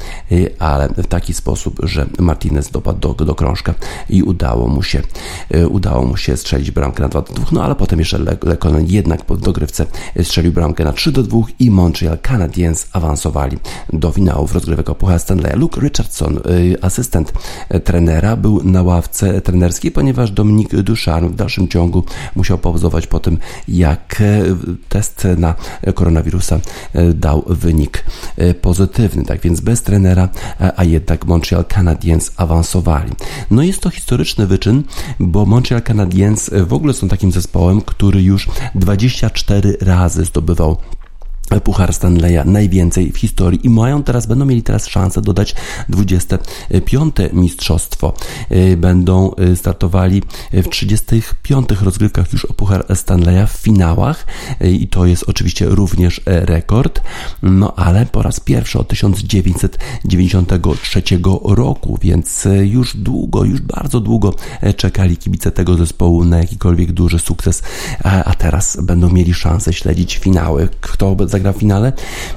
ale 0.60 0.90
w 0.90 1.08
taki 1.08 1.34
sposób, 1.34 1.80
że 1.84 2.06
Martinez 2.20 2.72
dopadł 2.72 3.00
do, 3.00 3.26
do 3.26 3.36
krążka 3.36 3.74
i 4.10 4.24
udało 4.24 4.68
mu 4.68 4.84
się 4.84 5.02
udało 5.70 6.06
mu 6.06 6.18
się 6.18 6.38
strzelić 6.38 6.72
bramkę 6.72 7.04
na 7.04 7.10
2 7.10 7.22
do 7.22 7.34
2, 7.34 7.46
no 7.52 7.64
ale 7.64 7.76
potem 7.76 8.00
jeszcze 8.00 8.20
Lekonen 8.44 8.86
jednak 8.86 9.26
po 9.26 9.38
dogrywce 9.38 9.86
strzelił 10.24 10.52
bramkę 10.52 10.84
na 10.84 10.94
3 10.94 11.12
do 11.12 11.24
2 11.24 11.40
i 11.60 11.72
Montreal 11.72 12.18
Canadiens 12.18 12.88
awansowali 12.92 13.58
do 13.94 14.12
finałów 14.12 14.54
rozgrywek 14.54 14.90
o 14.90 14.96
Puchar 14.96 15.20
Stanleya. 15.20 15.56
Luke 15.56 15.82
Richardson, 15.82 16.40
asystent 16.82 17.34
trenera, 17.94 18.36
był 18.36 18.64
na 18.64 18.84
ławce 18.84 19.42
trenerskiej, 19.42 19.92
ponieważ 19.92 20.32
Dominik 20.32 20.76
Duszan 20.76 21.30
w 21.30 21.36
dalszym 21.36 21.68
ciągu 21.68 22.04
musiał 22.36 22.58
pauzować 22.58 23.08
po 23.08 23.20
tym, 23.20 23.38
jak 23.68 24.22
e, 24.22 24.44
test 24.90 25.28
na 25.38 25.56
koronawirusa 25.96 26.60
e, 26.94 27.14
dał 27.14 27.44
wynik 27.48 28.06
e, 28.38 28.54
pozytywny. 28.54 29.26
Tak 29.26 29.42
więc 29.42 29.60
bez 29.60 29.82
trenera, 29.82 30.30
a 30.76 30.84
jednak 30.84 31.26
Montreal 31.26 31.66
Canadiens 31.66 32.32
awansowali. 32.38 33.12
No 33.52 33.64
jest 33.64 33.82
to 33.82 33.90
historyczny 33.90 34.48
wyczyn, 34.48 34.84
bo 35.20 35.46
Montreal 35.46 35.82
Canadiens 35.82 36.50
w 36.68 36.74
ogóle 36.74 36.94
są 36.94 37.08
takim 37.08 37.32
zespołem, 37.32 37.82
który 37.82 38.24
już 38.24 38.48
24 38.76 39.78
razy 39.82 40.26
zdobywał 40.26 40.78
Puchar 41.64 41.94
Stanleya 41.94 42.46
najwięcej 42.46 43.12
w 43.12 43.18
historii 43.18 43.60
i 43.64 43.70
mają 43.70 44.04
teraz, 44.04 44.26
będą 44.26 44.46
mieli 44.46 44.64
teraz 44.64 44.88
szansę 44.88 45.22
dodać 45.22 45.56
25 45.90 47.16
mistrzostwo. 47.34 48.14
Y, 48.52 48.78
będą 48.78 49.32
y, 49.52 49.56
startowali 49.56 50.22
w 50.54 50.70
35 50.70 51.70
rozgrywkach 51.82 52.34
już 52.34 52.46
o 52.46 52.54
Puchar 52.54 52.86
Stanleya 52.96 53.48
w 53.48 53.52
finałach 53.52 54.26
y, 54.62 54.72
i 54.72 54.88
to 54.88 55.06
jest 55.06 55.24
oczywiście 55.28 55.66
również 55.66 56.22
rekord, 56.26 57.02
no 57.44 57.74
ale 57.76 58.06
po 58.06 58.22
raz 58.22 58.40
pierwszy 58.40 58.80
od 58.80 58.88
1993 58.88 61.04
roku, 61.44 62.00
więc 62.02 62.48
już 62.64 62.98
długo, 62.98 63.44
już 63.44 63.62
bardzo 63.62 64.00
długo 64.00 64.34
czekali 64.78 65.18
kibice 65.18 65.52
tego 65.52 65.76
zespołu 65.76 66.26
na 66.26 66.38
jakikolwiek 66.38 66.92
duży 66.92 67.20
sukces, 67.20 67.64
a 68.04 68.36
teraz 68.36 68.78
będą 68.82 69.10
mieli 69.10 69.34
szansę 69.34 69.74
śledzić 69.74 70.18
finały. 70.18 70.70
Kto 70.82 71.16
zagra 71.34 71.54
w 71.54 71.58
finale. 71.58 71.94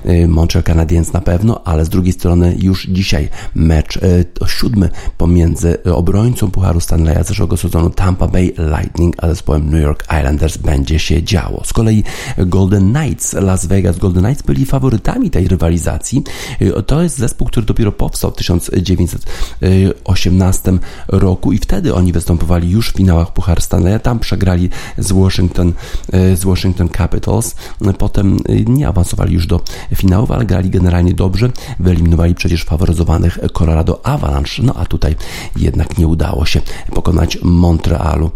Y, 0.06 0.28
Montreal 0.28 0.64
Canadiens 0.64 1.12
na 1.12 1.20
pewno, 1.20 1.60
ale 1.64 1.84
z 1.84 1.88
drugiej 1.88 2.12
strony 2.12 2.56
już 2.58 2.86
dzisiaj 2.86 3.28
mecz 3.54 3.96
y, 3.96 4.24
siódmy 4.46 4.90
pomiędzy 5.18 5.82
obrońcą 5.84 6.50
Pucharu 6.50 6.80
Stanleya 6.80 7.24
zeszłego 7.24 7.56
sezonu 7.56 7.90
Tampa 7.90 8.28
Bay 8.28 8.52
Lightning 8.58 9.24
a 9.24 9.28
zespołem 9.28 9.70
New 9.70 9.82
York 9.82 10.04
Islanders 10.18 10.56
będzie 10.56 10.98
się 10.98 11.22
działo. 11.22 11.64
Z 11.64 11.72
kolei 11.72 12.04
Golden 12.38 12.94
Knights, 12.94 13.32
Las 13.32 13.66
Vegas 13.66 13.98
Golden 13.98 14.24
Knights 14.24 14.42
byli 14.42 14.66
faworytami 14.66 15.30
tej 15.30 15.48
rywalizacji. 15.48 16.22
Y, 16.62 16.82
to 16.82 17.02
jest 17.02 17.18
zespół, 17.18 17.46
który 17.46 17.66
dopiero 17.66 17.92
powstał 17.92 18.30
w 18.30 18.36
1918 18.36 20.78
roku 21.08 21.52
i 21.52 21.58
wtedy 21.58 21.94
oni 21.94 22.12
występowali 22.12 22.70
już 22.70 22.90
w 22.90 22.96
finałach 22.96 23.32
Puchar 23.32 23.62
Stanleya. 23.62 24.00
Tam 24.00 24.18
przegrali 24.18 24.70
z 24.98 25.12
Washington, 25.12 25.72
z 26.12 26.44
Washington 26.44 26.88
Capitals. 26.88 27.54
Potem 27.98 28.38
nie 28.66 28.85
awansowali 28.88 29.34
już 29.34 29.46
do 29.46 29.60
finałów, 29.94 30.30
ale 30.30 30.44
grali 30.44 30.70
generalnie 30.70 31.14
dobrze. 31.14 31.50
Wyeliminowali 31.80 32.34
przecież 32.34 32.64
faworyzowanych 32.64 33.38
Colorado 33.52 34.06
Avalanche, 34.06 34.62
no 34.62 34.74
a 34.74 34.86
tutaj 34.86 35.16
jednak 35.56 35.98
nie 35.98 36.06
udało 36.06 36.46
się 36.46 36.60
pokonać 36.94 37.38
Montrealu. 37.42 38.30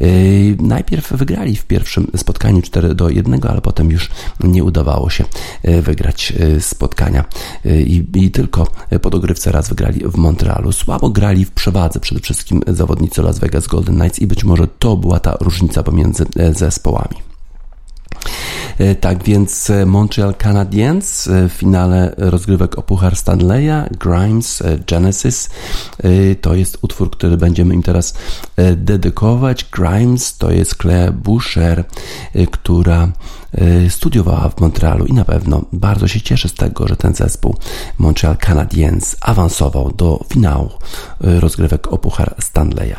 Yy, 0.00 0.08
najpierw 0.60 1.12
wygrali 1.12 1.56
w 1.56 1.64
pierwszym 1.64 2.06
spotkaniu 2.16 2.62
4 2.62 2.94
do 2.94 3.08
1, 3.08 3.40
ale 3.48 3.60
potem 3.60 3.90
już 3.90 4.10
nie 4.40 4.64
udawało 4.64 5.10
się 5.10 5.24
yy, 5.64 5.82
wygrać 5.82 6.30
yy, 6.30 6.60
spotkania 6.60 7.24
i, 7.64 8.04
i 8.14 8.30
tylko 8.30 8.66
po 9.02 9.10
dogrywce 9.10 9.52
raz 9.52 9.68
wygrali 9.68 10.00
w 10.04 10.16
Montrealu. 10.16 10.72
Słabo 10.72 11.10
grali 11.10 11.44
w 11.44 11.50
przewadze 11.50 12.00
przede 12.00 12.20
wszystkim 12.20 12.62
zawodnicy 12.66 13.22
Las 13.22 13.38
Vegas 13.38 13.66
Golden 13.66 13.96
Knights 13.96 14.18
i 14.18 14.26
być 14.26 14.44
może 14.44 14.66
to 14.78 14.96
była 14.96 15.20
ta 15.20 15.36
różnica 15.40 15.82
pomiędzy 15.82 16.26
zespołami. 16.52 17.23
E, 18.78 18.94
tak 18.94 19.24
więc 19.24 19.70
e, 19.70 19.86
Montreal 19.86 20.34
Canadiens 20.34 21.28
e, 21.28 21.48
w 21.48 21.52
finale 21.52 22.14
rozgrywek 22.16 22.78
o 22.78 22.82
Puchar 22.82 23.16
Stanleya, 23.16 23.88
Grimes, 24.00 24.62
Genesis. 24.86 25.50
To 26.40 26.54
jest 26.54 26.78
utwór, 26.82 27.10
który 27.10 27.36
będziemy 27.36 27.74
im 27.74 27.82
teraz 27.82 28.14
dedykować. 28.76 29.64
Grimes 29.64 30.38
to 30.38 30.50
jest 30.50 30.74
Claire 30.74 31.12
Boucher, 31.12 31.84
która 32.50 33.08
studiowała 33.88 34.48
w 34.48 34.60
Montrealu 34.60 35.06
i 35.06 35.12
na 35.12 35.24
pewno 35.24 35.64
bardzo 35.72 36.08
się 36.08 36.20
cieszę 36.20 36.48
z 36.48 36.54
tego, 36.54 36.88
że 36.88 36.96
ten 36.96 37.14
zespół 37.14 37.56
Montreal 37.98 38.36
Canadiens 38.36 39.16
awansował 39.20 39.92
do 39.92 40.24
finału 40.28 40.70
rozgrywek 41.20 41.92
o 41.92 41.98
Puchar 41.98 42.34
Stanleya. 42.38 42.96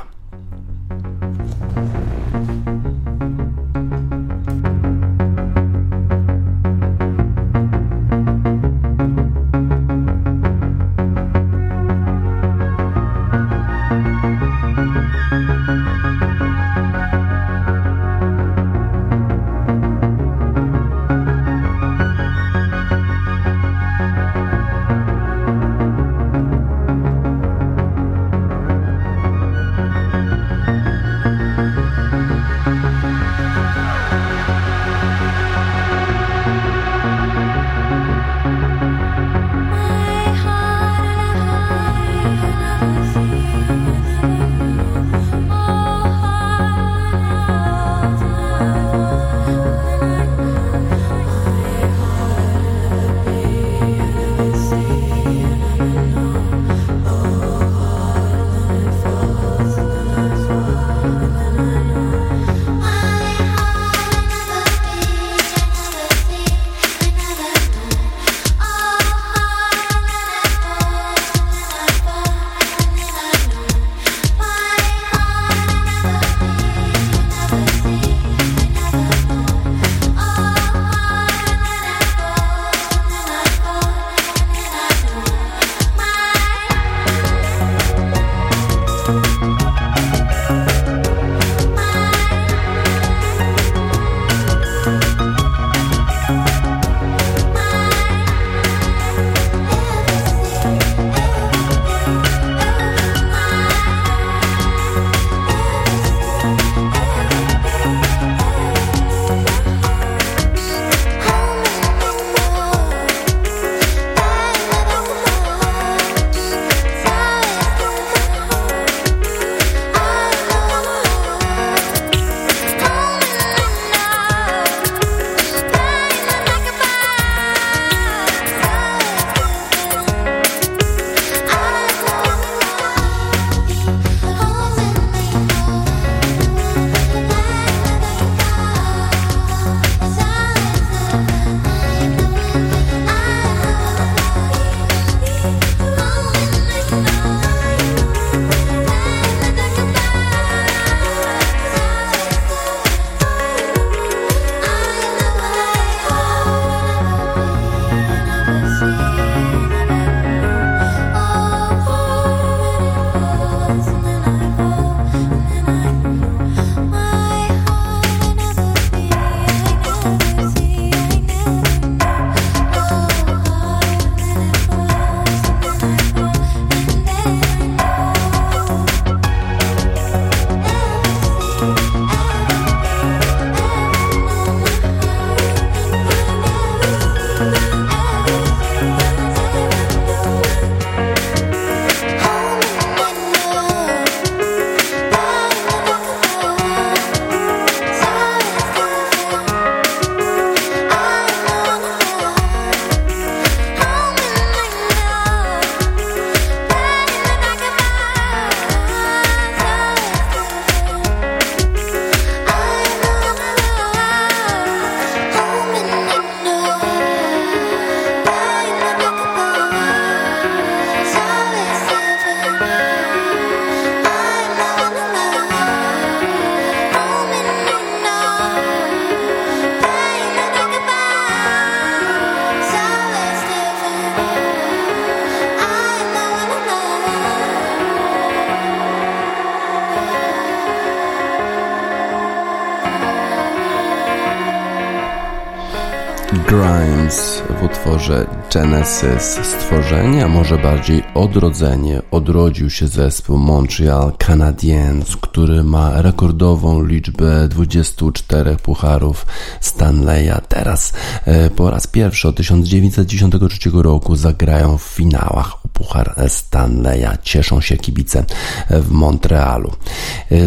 Utworze 247.66 248.28
Genesis 248.56 249.40
stworzenie, 249.44 250.26
a 250.26 250.28
może 250.28 250.58
bardziej 250.58 251.04
odrodzenie, 251.14 252.02
odrodził 252.12 252.70
się 252.70 252.88
zespół 252.88 253.38
Montreal 253.38 254.12
Canadiens, 254.18 255.18
który 255.18 255.64
ma 255.64 256.02
rekordową 256.02 256.84
liczbę 256.84 257.48
24 257.48 258.56
pucharów 258.56 259.26
Stanleya. 259.62 260.42
Teraz 260.48 260.94
e, 261.26 261.50
po 261.50 261.70
raz 261.70 261.88
pierwszy 261.88 262.28
od 262.28 262.36
1993 262.36 263.70
roku 263.74 264.16
zagrają 264.16 264.78
w 264.78 264.84
finałach 264.84 265.66
Puchar 265.74 266.16
Stanleya. 266.28 267.18
Cieszą 267.24 267.62
się 267.62 267.78
kibice 267.78 268.26
w 268.70 268.92
Montrealu. 268.92 269.72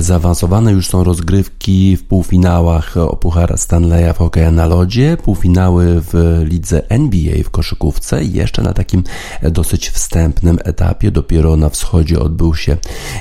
Zaawansowane 0.01 0.73
już 0.73 0.89
są 0.89 1.05
rozgrywki 1.05 1.97
w 1.97 2.05
półfinałach 2.05 2.97
o 2.97 3.17
Puchar 3.17 3.59
Stanleya 3.59 4.13
w 4.15 4.19
hokeja 4.19 4.51
na 4.51 4.67
lodzie, 4.67 5.17
półfinały 5.25 6.01
w 6.01 6.43
lidze 6.45 6.91
NBA 6.91 7.43
w 7.45 7.51
koszykówce. 7.99 8.25
Jeszcze 8.25 8.63
na 8.63 8.73
takim 8.73 9.05
dosyć 9.43 9.91
wstępnym 9.91 10.59
etapie, 10.65 11.11
dopiero 11.11 11.57
na 11.57 11.69
wschodzie 11.69 12.21
odbył 12.21 12.55
się 12.55 12.77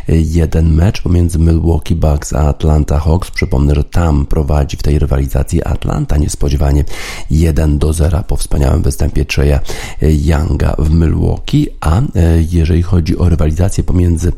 jeden 0.08 0.74
mecz 0.74 1.02
pomiędzy 1.02 1.40
Milwaukee 1.40 1.96
Bucks 1.96 2.34
a 2.34 2.40
Atlanta 2.40 3.00
Hawks. 3.00 3.32
Przypomnę, 3.32 3.76
że 3.76 3.84
tam 3.84 4.26
prowadzi 4.26 4.78
w 4.78 4.84
tej 4.84 5.00
rywalizacji 5.00 5.64
Atlanta 5.64 6.18
niespodziewanie 6.18 6.86
1 7.30 7.80
do 7.80 7.94
0 7.94 8.24
po 8.28 8.36
wspaniałym 8.36 8.82
występie 8.82 9.26
Treya 9.26 9.60
Younga 10.02 10.76
w 10.80 10.92
Milwaukee, 10.92 11.68
a 11.82 12.02
jeżeli 12.50 12.84
chodzi 12.84 13.18
o 13.18 13.30
rywalizację 13.30 13.84
pomiędzy 13.84 14.34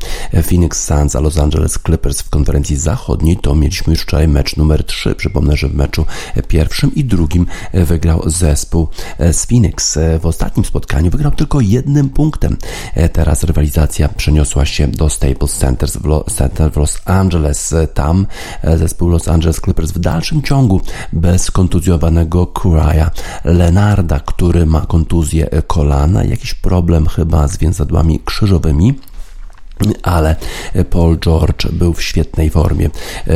Phoenix 0.48 0.84
Suns 0.84 1.16
a 1.16 1.20
Los 1.20 1.38
Angeles 1.38 1.78
Clippers 1.86 2.20
w 2.20 2.30
konferencji 2.30 2.76
zachodniej, 2.76 3.36
to 3.36 3.54
mieliśmy 3.54 3.92
już 3.92 4.02
wczoraj 4.02 4.28
mecz 4.28 4.56
numer 4.56 4.84
3. 4.84 5.14
Przypomnę, 5.14 5.56
że 5.56 5.68
w 5.68 5.74
meczu 5.74 6.04
pierwszym 6.48 6.94
i 6.94 7.04
drugim 7.04 7.46
wygrał 7.74 8.22
zespół 8.26 8.88
z 9.32 9.46
Phoenix. 9.46 9.98
W 10.20 10.26
ostatnim 10.26 10.64
spotkaniu 10.64 11.10
wygrał 11.10 11.32
tylko 11.32 11.60
jednym 11.60 12.10
punktem. 12.10 12.56
Teraz 13.12 13.44
rywalizacja 13.44 14.08
przeniosła 14.08 14.66
się 14.66 14.88
do 14.88 15.10
Staples 15.10 15.58
Center 15.58 15.88
w 16.72 16.76
Los 16.76 17.00
Angeles. 17.04 17.74
Tam 17.94 18.26
zespół 18.76 19.08
Los 19.08 19.28
Angeles 19.28 19.60
Clippers 19.60 19.92
w 19.92 19.98
dalszym 19.98 20.42
ciągu 20.42 20.80
bez 21.12 21.50
kontuzjowanego 21.50 22.46
Kuraya 22.46 23.10
Lenarda, 23.44 24.20
który 24.20 24.66
ma 24.66 24.80
kontuzję 24.80 25.48
kolana, 25.66 26.24
jakiś 26.24 26.54
problem 26.54 27.06
chyba 27.06 27.48
z 27.48 27.58
więzadłami 27.58 28.20
krzyżowymi 28.24 28.94
ale 30.02 30.36
Paul 30.90 31.18
George 31.18 31.66
był 31.72 31.92
w 31.92 32.02
świetnej 32.02 32.50
formie 32.50 32.90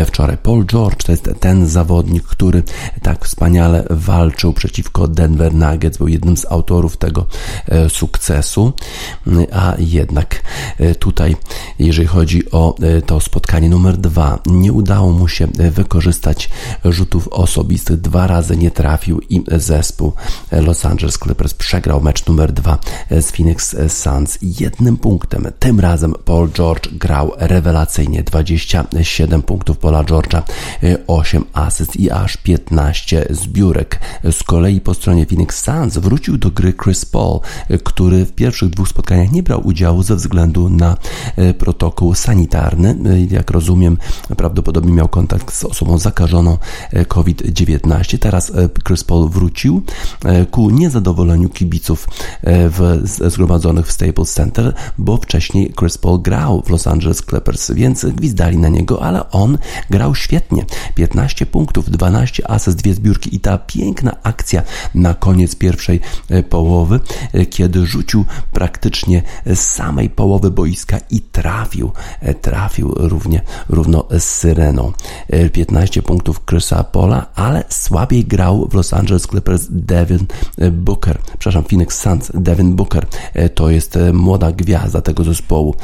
wczoraj. 0.07 0.37
Paul 0.37 0.67
George 0.67 1.05
to 1.05 1.13
jest 1.13 1.31
ten 1.41 1.67
zawodnik, 1.67 2.25
który 2.25 2.63
tak 3.03 3.25
wspaniale 3.25 3.85
walczył 3.91 4.53
przeciwko 4.53 5.09
Denver 5.09 5.55
Nuggets, 5.55 5.99
był 5.99 6.09
jednym 6.09 6.37
z 6.37 6.47
autorów 6.47 6.97
tego 6.97 7.27
e, 7.69 7.89
sukcesu, 7.91 8.73
a 9.53 9.75
jednak 9.79 10.43
e, 10.79 10.95
tutaj, 10.95 11.37
jeżeli 11.79 12.09
chodzi 12.09 12.51
o 12.51 12.75
e, 12.79 13.03
to 13.03 13.21
spotkanie 13.21 13.69
numer 13.69 13.97
dwa, 13.97 14.39
nie 14.47 14.73
udało 14.73 15.13
mu 15.13 15.29
się 15.29 15.47
wykorzystać 15.71 16.51
rzutów 16.85 17.29
osobistych. 17.29 18.01
Dwa 18.01 18.27
razy 18.27 18.57
nie 18.57 18.71
trafił 18.71 19.21
i 19.29 19.45
zespół 19.53 20.13
Los 20.53 20.85
Angeles 20.85 21.19
Clippers 21.19 21.55
przegrał 21.55 22.01
mecz 22.01 22.27
numer 22.27 22.53
dwa 22.53 22.79
z 23.11 23.31
Phoenix 23.31 23.77
Suns 23.89 24.39
jednym 24.43 24.97
punktem. 24.97 25.47
Tym 25.59 25.81
razem 25.81 26.15
Paul 26.25 26.34
Paul 26.35 26.51
George 26.51 26.89
grał 26.93 27.33
rewelacyjnie. 27.37 28.23
27 28.23 29.43
punktów 29.43 29.79
Paula 29.79 30.05
George'a, 30.05 30.43
8 31.07 31.45
asyst 31.53 31.97
i 31.97 32.11
aż 32.11 32.37
15 32.37 33.27
zbiórek. 33.31 34.01
Z 34.33 34.43
kolei 34.43 34.81
po 34.81 34.95
stronie 34.95 35.27
Phoenix 35.27 35.65
Suns 35.65 35.99
wrócił 35.99 36.39
do 36.39 36.51
gry 36.51 36.73
Chris 36.85 37.05
Paul, 37.05 37.41
który 37.85 38.25
w 38.25 38.33
pierwszych 38.33 38.71
dwóch 38.71 38.89
spotkaniach 38.89 39.33
nie 39.33 39.43
brał 39.43 39.67
udziału 39.67 40.03
ze 40.03 40.17
względu 40.17 40.69
na 40.71 40.97
e, 41.37 41.55
protokół 41.55 42.15
sanitarny. 42.15 42.97
Jak 43.31 43.51
rozumiem, 43.51 43.99
prawdopodobnie 44.37 44.93
miał 44.93 45.09
kontakt 45.09 45.55
z 45.55 45.65
osobą 45.65 45.99
zakażoną 45.99 46.59
e, 46.93 47.05
COVID-19. 47.05 48.19
Teraz 48.19 48.53
Chris 48.87 49.05
Paul 49.05 49.29
wrócił 49.29 49.83
ku 50.51 50.71
niezadowoleniu 50.71 51.49
kibiców 51.49 52.09
w, 52.43 53.01
zgromadzonych 53.05 53.87
w 53.87 53.93
Staples 53.93 54.33
Center, 54.33 54.75
bo 54.99 55.17
wcześniej 55.17 55.73
Chris 55.79 55.99
Paul 55.99 56.24
grał 56.25 56.63
w 56.67 56.71
Los 56.71 56.87
Angeles 56.87 57.23
Clippers, 57.23 57.71
więc 57.71 58.05
gwizdali 58.05 58.59
na 58.59 58.69
niego, 58.69 59.03
ale 59.03 59.31
on 59.31 59.59
grał 59.91 60.15
świetnie. 60.15 60.65
15 60.95 61.47
punktów, 61.47 61.91
12 61.91 62.51
asyst, 62.51 62.79
dwie 62.79 62.95
zbiórki 62.95 63.37
i 63.37 63.41
ta 63.41 63.59
piękna 63.59 64.17
akcja 64.23 64.63
na 64.95 65.15
koniec 65.15 65.55
pierwszej 65.57 66.01
e, 66.31 66.43
połowy, 66.43 67.01
e, 67.33 67.47
kiedy 67.47 67.87
rzucił 67.87 68.25
praktycznie 68.53 69.23
z 69.47 69.59
samej 69.59 70.11
połowy 70.11 70.51
boiska 70.51 70.99
i 71.11 71.21
trafił, 71.21 71.93
e, 72.21 72.35
trafił 72.35 72.95
równie, 72.97 73.41
równo 73.69 74.05
z 74.19 74.25
Syreną. 74.25 74.93
15 75.53 76.03
punktów 76.03 76.41
Chrisa 76.47 76.85
Pola, 76.85 77.27
ale 77.35 77.65
słabiej 77.69 78.25
grał 78.25 78.69
w 78.69 78.75
Los 78.75 78.93
Angeles 78.93 79.23
Clippers 79.23 79.67
Devin 79.71 80.27
Booker, 80.73 81.19
przepraszam, 81.39 81.65
Phoenix 81.65 82.01
Suns 82.01 82.31
Devin 82.35 82.77
Booker, 82.77 83.07
to 83.55 83.71
jest 83.71 83.99
młoda 84.13 84.53
gwiazda 84.53 85.01
tego 85.01 85.25
zespołu 85.25 85.75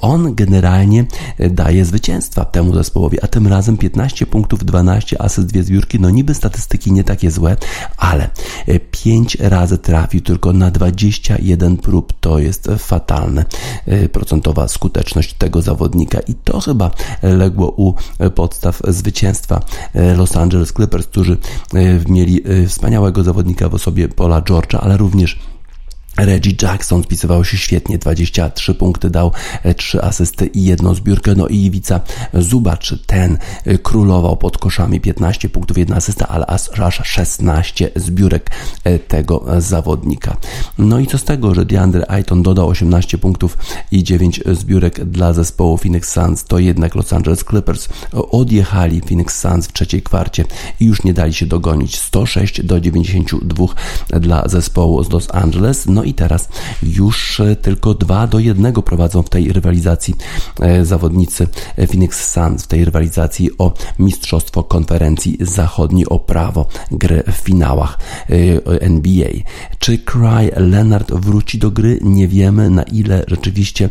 on 0.00 0.34
generalnie 0.34 1.04
e, 1.38 1.50
daje 1.50 1.84
zwycięstwa 1.84 2.44
temu 2.44 2.74
zespołowi, 2.74 3.20
a 3.22 3.26
tym 3.26 3.46
razem 3.46 3.76
15 3.76 4.26
punktów, 4.26 4.64
12 4.64 5.22
asyst, 5.22 5.48
dwie 5.48 5.62
zbiórki, 5.62 6.00
no 6.00 6.10
niby 6.10 6.34
statystyki 6.34 6.92
nie 6.92 7.04
takie 7.04 7.30
złe, 7.30 7.56
ale 7.96 8.30
5 8.90 9.36
e, 9.40 9.48
razy 9.48 9.78
trafił 9.78 10.20
tylko 10.20 10.52
na 10.52 10.70
21 10.70 11.76
prób, 11.76 12.12
to 12.20 12.38
jest 12.38 12.68
fatalne 12.78 13.44
procentowa 14.12 14.68
skuteczność 14.68 15.34
tego 15.34 15.62
zawodnika. 15.62 16.20
I 16.20 16.34
to 16.34 16.60
chyba 16.60 16.90
legło 17.22 17.74
u 17.76 17.94
podstaw 18.34 18.82
zwycięstwa 18.88 19.60
Los 20.16 20.36
Angeles 20.36 20.72
Clippers, 20.72 21.06
którzy 21.06 21.36
mieli 22.08 22.42
wspaniałego 22.68 23.24
zawodnika 23.24 23.68
w 23.68 23.74
osobie 23.74 24.08
Paula 24.08 24.40
George'a, 24.40 24.78
ale 24.80 24.96
również 24.96 25.38
Reggie 26.16 26.54
Jackson 26.62 27.02
spisywał 27.02 27.44
się 27.44 27.56
świetnie, 27.56 27.98
23 27.98 28.74
punkty 28.74 29.10
dał, 29.10 29.32
3 29.76 29.98
e, 29.98 30.04
asysty 30.04 30.46
i 30.46 30.64
jedną 30.64 30.94
zbiórkę. 30.94 31.34
No 31.34 31.46
i 31.46 31.56
Iwica 31.56 32.00
Zubacz, 32.34 32.94
ten 33.06 33.38
e, 33.64 33.78
królował 33.78 34.36
pod 34.36 34.58
koszami, 34.58 35.00
15 35.00 35.48
punktów, 35.48 35.78
1 35.78 35.96
asysta, 35.96 36.28
ale 36.28 36.46
aż 36.46 37.00
16 37.04 37.90
zbiórek 37.96 38.50
e, 38.84 38.98
tego 38.98 39.44
zawodnika. 39.58 40.36
No 40.78 40.98
i 40.98 41.06
co 41.06 41.18
z 41.18 41.24
tego, 41.24 41.54
że 41.54 41.64
DeAndre 41.64 42.10
Ayton 42.10 42.42
dodał 42.42 42.68
18 42.68 43.18
punktów 43.18 43.58
i 43.90 44.04
9 44.04 44.40
zbiórek 44.52 45.04
dla 45.04 45.32
zespołu 45.32 45.78
Phoenix 45.78 46.12
Suns, 46.12 46.44
to 46.44 46.58
jednak 46.58 46.94
Los 46.94 47.12
Angeles 47.12 47.44
Clippers 47.44 47.88
odjechali 48.12 49.00
Phoenix 49.00 49.40
Suns 49.40 49.66
w 49.66 49.72
trzeciej 49.72 50.02
kwarcie 50.02 50.44
i 50.80 50.84
już 50.84 51.04
nie 51.04 51.14
dali 51.14 51.34
się 51.34 51.46
dogonić. 51.46 51.98
106 51.98 52.62
do 52.62 52.80
92 52.80 53.66
dla 54.20 54.48
zespołu 54.48 55.04
z 55.04 55.10
Los 55.10 55.34
Angeles. 55.34 55.86
No 55.86 56.03
i 56.04 56.14
teraz 56.14 56.48
już 56.82 57.40
e, 57.40 57.56
tylko 57.56 57.94
2 57.94 58.26
do 58.26 58.38
1 58.38 58.72
prowadzą 58.72 59.22
w 59.22 59.28
tej 59.28 59.52
rywalizacji 59.52 60.14
e, 60.60 60.84
zawodnicy 60.84 61.48
Phoenix 61.90 62.32
Suns, 62.32 62.64
w 62.64 62.66
tej 62.66 62.84
rywalizacji 62.84 63.50
o 63.58 63.72
Mistrzostwo 63.98 64.62
Konferencji 64.62 65.38
Zachodniej, 65.40 66.06
o 66.08 66.18
prawo 66.18 66.66
gry 66.90 67.22
w 67.32 67.36
finałach 67.36 67.98
e, 68.30 68.34
NBA. 68.80 69.28
Czy 69.78 69.98
Cry 69.98 70.50
Leonard 70.56 71.12
wróci 71.12 71.58
do 71.58 71.70
gry? 71.70 71.98
Nie 72.02 72.28
wiemy 72.28 72.70
na 72.70 72.82
ile 72.82 73.24
rzeczywiście 73.28 73.90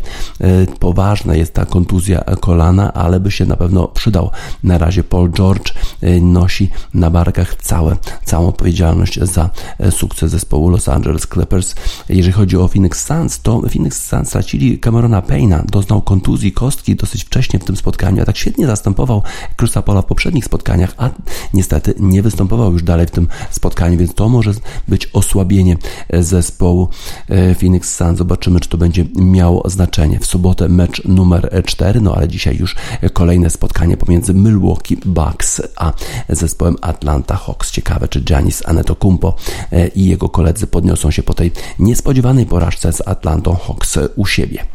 poważna 0.80 1.36
jest 1.36 1.53
ta 1.53 1.66
kontuzja 1.66 2.24
kolana, 2.39 2.93
ale 2.93 3.20
by 3.20 3.32
się 3.32 3.45
na 3.45 3.55
pewno 3.55 3.88
przydał. 3.88 4.32
Na 4.64 4.78
razie 4.78 5.03
Paul 5.03 5.32
George 5.32 5.74
nosi 6.22 6.70
na 6.93 7.09
barkach 7.09 7.55
całe, 7.55 7.97
całą 8.26 8.47
odpowiedzialność 8.47 9.20
za 9.20 9.49
sukces 9.91 10.32
zespołu 10.32 10.70
Los 10.70 10.89
Angeles 10.89 11.28
Clippers. 11.28 11.76
Jeżeli 12.10 12.32
chodzi 12.32 12.58
o 12.58 12.68
Phoenix 12.68 13.06
Suns, 13.06 13.41
to 13.41 13.62
Phoenix 13.62 14.08
Suns 14.08 14.28
stracili 14.28 14.80
Camerona 14.80 15.22
Payna, 15.22 15.64
doznał 15.72 16.01
kontuzji 16.01 16.51
kostki 16.51 16.95
dosyć 16.95 17.24
wcześnie 17.24 17.60
w 17.60 17.64
tym 17.64 17.76
spotkaniu, 17.76 18.22
a 18.22 18.26
tak 18.26 18.38
świetnie 18.38 18.68
zastępował 18.68 19.24
Chrisa 19.60 19.82
Paula 19.82 20.01
w 20.01 20.06
poprzednich 20.06 20.45
spotkaniach, 20.45 20.93
a 20.97 21.10
niestety 21.54 21.93
nie 21.99 22.22
występował 22.22 22.74
już 22.74 22.84
dalej 22.84 23.08
w 23.08 23.12
tym 23.12 23.28
spotkaniu, 23.51 23.97
więc 23.97 24.14
to 24.14 24.30
może 24.30 24.51
być 24.88 25.10
osłabienie 25.14 25.78
zespołu 26.14 26.89
e, 27.30 27.56
Phoenix 27.56 27.95
Suns. 27.95 28.18
Zobaczymy, 28.18 28.60
czy 28.60 28.70
to 28.70 28.78
będzie 28.78 29.06
miało 29.16 29.70
znaczenie. 29.70 30.20
W 30.20 30.26
sobotę 30.26 30.70
mecz 30.70 31.04
numer 31.06 31.64
4, 31.66 32.01
no 32.01 32.16
ale 32.16 32.28
dzisiaj 32.28 32.58
już 32.58 32.76
kolejne 33.14 33.49
spotkanie 33.49 33.97
pomiędzy 33.97 34.34
Milwaukee 34.34 34.97
Bucks 35.06 35.62
a 35.76 35.93
zespołem 36.30 36.76
Atlanta 36.82 37.36
Hawks. 37.36 37.72
Ciekawe, 37.72 38.08
czy 38.08 38.22
Giannis 38.22 38.64
Antetokounmpo 38.66 39.36
e, 39.72 39.88
i 39.88 40.06
jego 40.06 40.30
koledzy 40.30 40.68
podniosą 40.68 41.12
się 41.12 41.24
po 41.24 41.34
tej 41.34 41.51
nie 41.80 41.93
niespodziewanej 41.94 42.46
porażce 42.46 42.94
z 42.94 43.08
Atlantą 43.08 43.56
Hawks 43.56 44.00
u 44.16 44.26
siebie. 44.26 44.66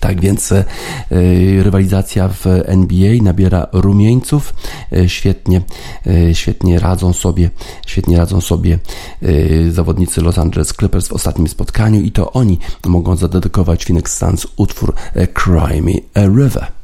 Tak 0.00 0.20
więc 0.20 0.52
y, 0.52 0.64
rywalizacja 1.62 2.28
w 2.28 2.46
NBA 2.64 3.22
nabiera 3.22 3.66
rumieńców. 3.72 4.54
Y, 4.92 5.08
świetnie, 5.08 5.62
y, 6.06 6.34
świetnie 6.34 6.78
radzą 6.78 7.12
sobie, 7.12 7.50
świetnie 7.86 8.16
radzą 8.16 8.40
sobie 8.40 8.78
zawodnicy 9.70 10.20
Los 10.20 10.38
Angeles 10.38 10.72
Clippers 10.72 11.08
w 11.08 11.12
ostatnim 11.12 11.48
spotkaniu 11.48 12.00
i 12.00 12.12
to 12.12 12.32
oni 12.32 12.58
mogą 12.86 13.16
zadedykować 13.16 13.84
Phoenix 13.84 14.16
Suns 14.18 14.46
utwór 14.56 14.94
Cry 15.34 15.82
Me 15.82 15.92
a 16.14 16.26
River. 16.26 16.83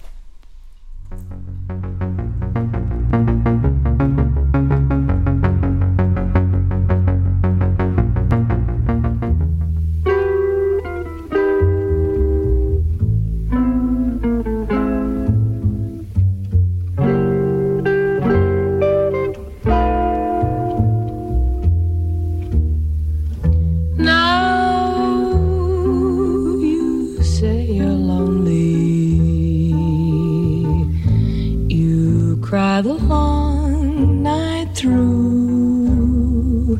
Through. 34.80 36.78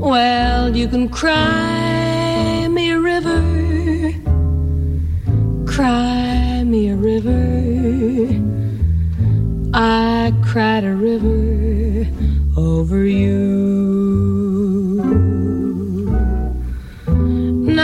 Well, 0.00 0.74
you 0.74 0.88
can 0.88 1.10
cry 1.10 2.66
me 2.68 2.90
a 2.92 2.98
river, 2.98 3.42
cry 5.66 6.64
me 6.64 6.88
a 6.88 6.96
river. 6.96 7.44
I 9.74 10.32
cried 10.42 10.84
a 10.84 10.94
river 10.94 12.06
over 12.56 13.04
you. 13.04 13.34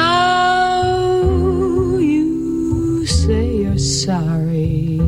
Now 0.00 1.18
you 1.98 3.04
say 3.06 3.56
you're 3.64 3.76
sorry 3.76 4.98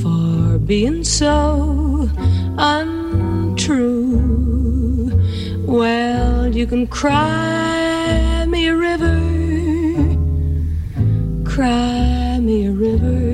for 0.00 0.58
being 0.60 1.02
so 1.02 1.53
you 6.64 6.70
can 6.70 6.86
cry 6.86 8.46
me 8.48 8.68
a 8.68 8.74
river, 8.74 9.20
cry 11.44 12.38
me 12.40 12.64
a 12.64 12.72
river. 12.72 13.28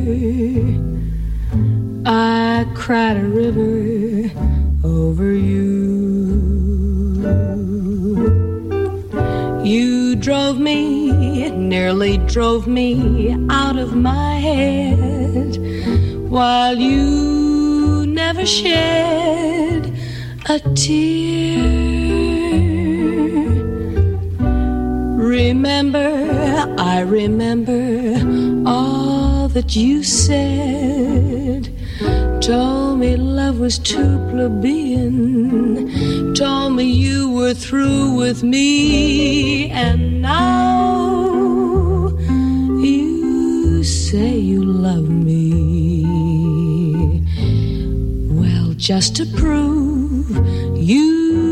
I 2.05 2.67
cried 2.75 3.19
a 3.19 3.23
river 3.23 4.33
over 4.83 5.33
you. 5.33 5.71
You 9.63 10.17
drove 10.17 10.59
me, 10.59 11.51
nearly 11.51 12.19
drove 12.35 12.67
me 12.67 13.37
out 13.49 13.79
of 13.79 13.95
my 13.95 14.35
head, 14.41 15.57
while 16.29 16.77
you 16.77 18.07
never 18.07 18.45
shed 18.45 19.97
a 20.49 20.59
tear. 20.75 21.80
Remember, 25.63 26.75
I 26.79 27.01
remember 27.01 28.65
all 28.67 29.47
that 29.49 29.77
you 29.77 30.03
said. 30.03 31.69
Told 32.41 33.01
me 33.01 33.17
love 33.17 33.61
was 33.61 33.79
too 33.79 34.17
plebeian. 34.31 36.33
Told 36.35 36.77
me 36.77 36.85
you 36.85 37.31
were 37.33 37.53
through 37.53 38.15
with 38.15 38.43
me. 38.43 39.69
And 39.69 40.23
now 40.23 42.09
you 42.81 43.85
say 43.85 44.39
you 44.39 44.65
love 44.65 45.11
me. 45.11 46.07
Well, 48.31 48.73
just 48.79 49.15
to 49.17 49.27
prove 49.27 50.31
you 50.79 51.50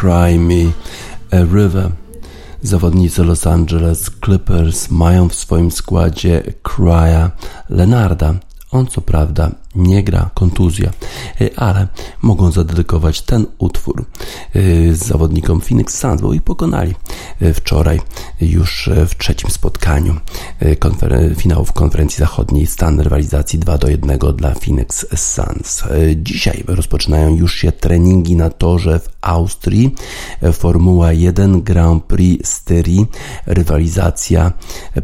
Cry 0.00 0.38
Me 0.38 0.72
a 1.30 1.44
River. 1.54 1.90
Zawodnicy 2.62 3.24
Los 3.24 3.46
Angeles 3.46 4.10
Clippers 4.24 4.90
mają 4.90 5.28
w 5.28 5.34
swoim 5.34 5.70
składzie 5.70 6.42
Crya 6.62 7.30
Lenarda. 7.68 8.34
On 8.70 8.86
co 8.86 9.00
prawda 9.00 9.50
nie 9.74 10.02
gra, 10.02 10.30
kontuzja, 10.34 10.90
y, 11.40 11.56
ale 11.56 11.88
mogą 12.22 12.52
zadedykować 12.52 13.22
ten 13.22 13.46
utwór 13.58 14.04
y, 14.56 14.96
zawodnikom 14.96 15.60
Phoenix 15.60 15.98
Suns, 15.98 16.20
bo 16.20 16.32
ich 16.34 16.42
pokonali 16.42 16.94
y, 17.42 17.54
wczoraj 17.54 18.00
już 18.40 18.90
w 19.08 19.14
trzecim 19.18 19.50
spotkaniu 19.50 20.14
konfer- 20.80 21.36
finałów 21.36 21.72
konferencji 21.72 22.18
zachodniej. 22.18 22.66
Stan 22.66 23.00
rywalizacji 23.00 23.58
2 23.58 23.78
do 23.78 23.88
1 23.88 24.18
dla 24.36 24.54
Phoenix 24.54 25.06
Suns. 25.16 25.82
Dzisiaj 26.16 26.64
rozpoczynają 26.66 27.36
już 27.36 27.54
się 27.54 27.72
treningi 27.72 28.36
na 28.36 28.50
torze 28.50 29.00
w 29.00 29.08
Austrii. 29.20 29.94
Formuła 30.52 31.12
1 31.12 31.62
Grand 31.62 32.04
Prix 32.04 32.48
Styrii. 32.50 33.06
Rywalizacja 33.46 34.52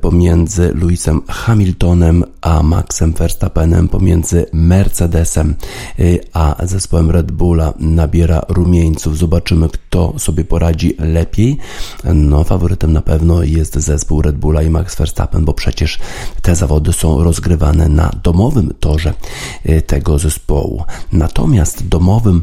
pomiędzy 0.00 0.72
Lewisem 0.74 1.22
Hamiltonem 1.28 2.24
a 2.40 2.62
Maxem 2.62 3.12
Verstappenem, 3.12 3.88
pomiędzy 3.88 4.46
Mercedesem 4.56 5.54
a 6.32 6.56
zespołem 6.62 7.10
Red 7.10 7.32
Bulla 7.32 7.72
nabiera 7.78 8.42
rumieńców. 8.48 9.18
Zobaczymy, 9.18 9.68
kto 9.68 10.14
sobie 10.18 10.44
poradzi 10.44 10.96
lepiej. 10.98 11.58
No, 12.14 12.44
faworytem 12.44 12.92
na 12.92 13.02
pewno 13.02 13.42
jest 13.42 13.74
zespół 13.74 14.22
Red 14.22 14.36
Bulla 14.36 14.62
i 14.62 14.70
Max 14.70 14.96
Verstappen, 14.96 15.44
bo 15.44 15.54
przecież 15.54 15.98
te 16.42 16.54
zawody 16.56 16.92
są 16.92 17.24
rozgrywane 17.24 17.88
na 17.88 18.10
domowym 18.22 18.74
torze 18.80 19.14
tego 19.86 20.18
zespołu. 20.18 20.84
Natomiast 21.12 21.88
domowym 21.88 22.42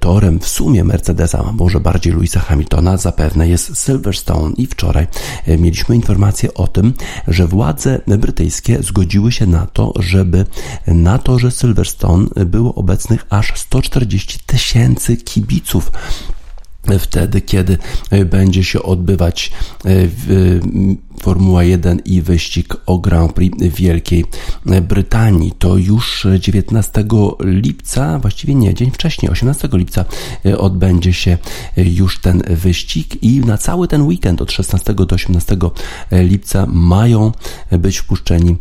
torem 0.00 0.38
w 0.38 0.48
sumie 0.48 0.84
Mercedesa, 0.84 1.44
a 1.48 1.52
może 1.52 1.80
bardziej 1.80 2.12
Louisa 2.12 2.40
Hamiltona, 2.40 2.96
zapewne 2.96 3.48
jest 3.48 3.84
Silverstone. 3.84 4.54
I 4.56 4.66
wczoraj 4.66 5.06
mieliśmy 5.58 5.96
informację 5.96 6.54
o 6.54 6.66
tym, 6.66 6.94
że 7.28 7.46
władze 7.46 8.00
brytyjskie 8.06 8.82
zgodziły 8.82 9.32
się 9.32 9.46
na 9.46 9.66
to, 9.66 9.92
żeby 9.98 10.46
na 10.86 11.18
torze 11.18 11.49
Silverstone 11.50 12.26
było 12.46 12.74
obecnych 12.74 13.26
aż 13.30 13.52
140 13.60 14.38
tysięcy 14.46 15.16
kibiców. 15.16 15.92
Wtedy, 16.98 17.40
kiedy 17.40 17.78
będzie 18.26 18.64
się 18.64 18.82
odbywać 18.82 19.52
Formuła 21.22 21.64
1 21.64 22.00
i 22.04 22.22
wyścig 22.22 22.76
o 22.86 22.98
Grand 22.98 23.32
Prix 23.32 23.58
Wielkiej 23.60 24.24
Brytanii. 24.88 25.52
To 25.58 25.76
już 25.76 26.26
19 26.38 27.04
lipca, 27.40 28.18
właściwie 28.18 28.54
nie, 28.54 28.74
dzień 28.74 28.90
wcześniej, 28.90 29.32
18 29.32 29.68
lipca 29.72 30.04
odbędzie 30.58 31.12
się 31.12 31.38
już 31.76 32.20
ten 32.20 32.42
wyścig 32.50 33.22
i 33.22 33.40
na 33.40 33.58
cały 33.58 33.88
ten 33.88 34.02
weekend 34.02 34.42
od 34.42 34.52
16 34.52 34.94
do 34.94 35.14
18 35.14 35.56
lipca 36.12 36.66
mają 36.66 37.32
być 37.70 37.98
wpuszczeni 37.98 38.56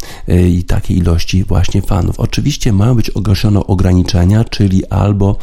i 0.49 0.63
takiej 0.63 0.97
ilości 0.97 1.43
właśnie 1.43 1.81
fanów. 1.81 2.19
Oczywiście 2.19 2.73
mają 2.73 2.95
być 2.95 3.09
ogłoszone 3.09 3.59
ograniczenia, 3.59 4.43
czyli 4.43 4.85
albo 4.85 5.37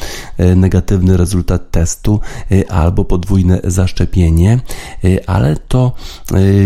negatywny 0.57 1.17
rezultat 1.17 1.71
testu, 1.71 2.21
albo 2.69 3.05
podwójne 3.05 3.61
zaszczepienie, 3.65 4.61
ale 5.27 5.57
to 5.57 5.93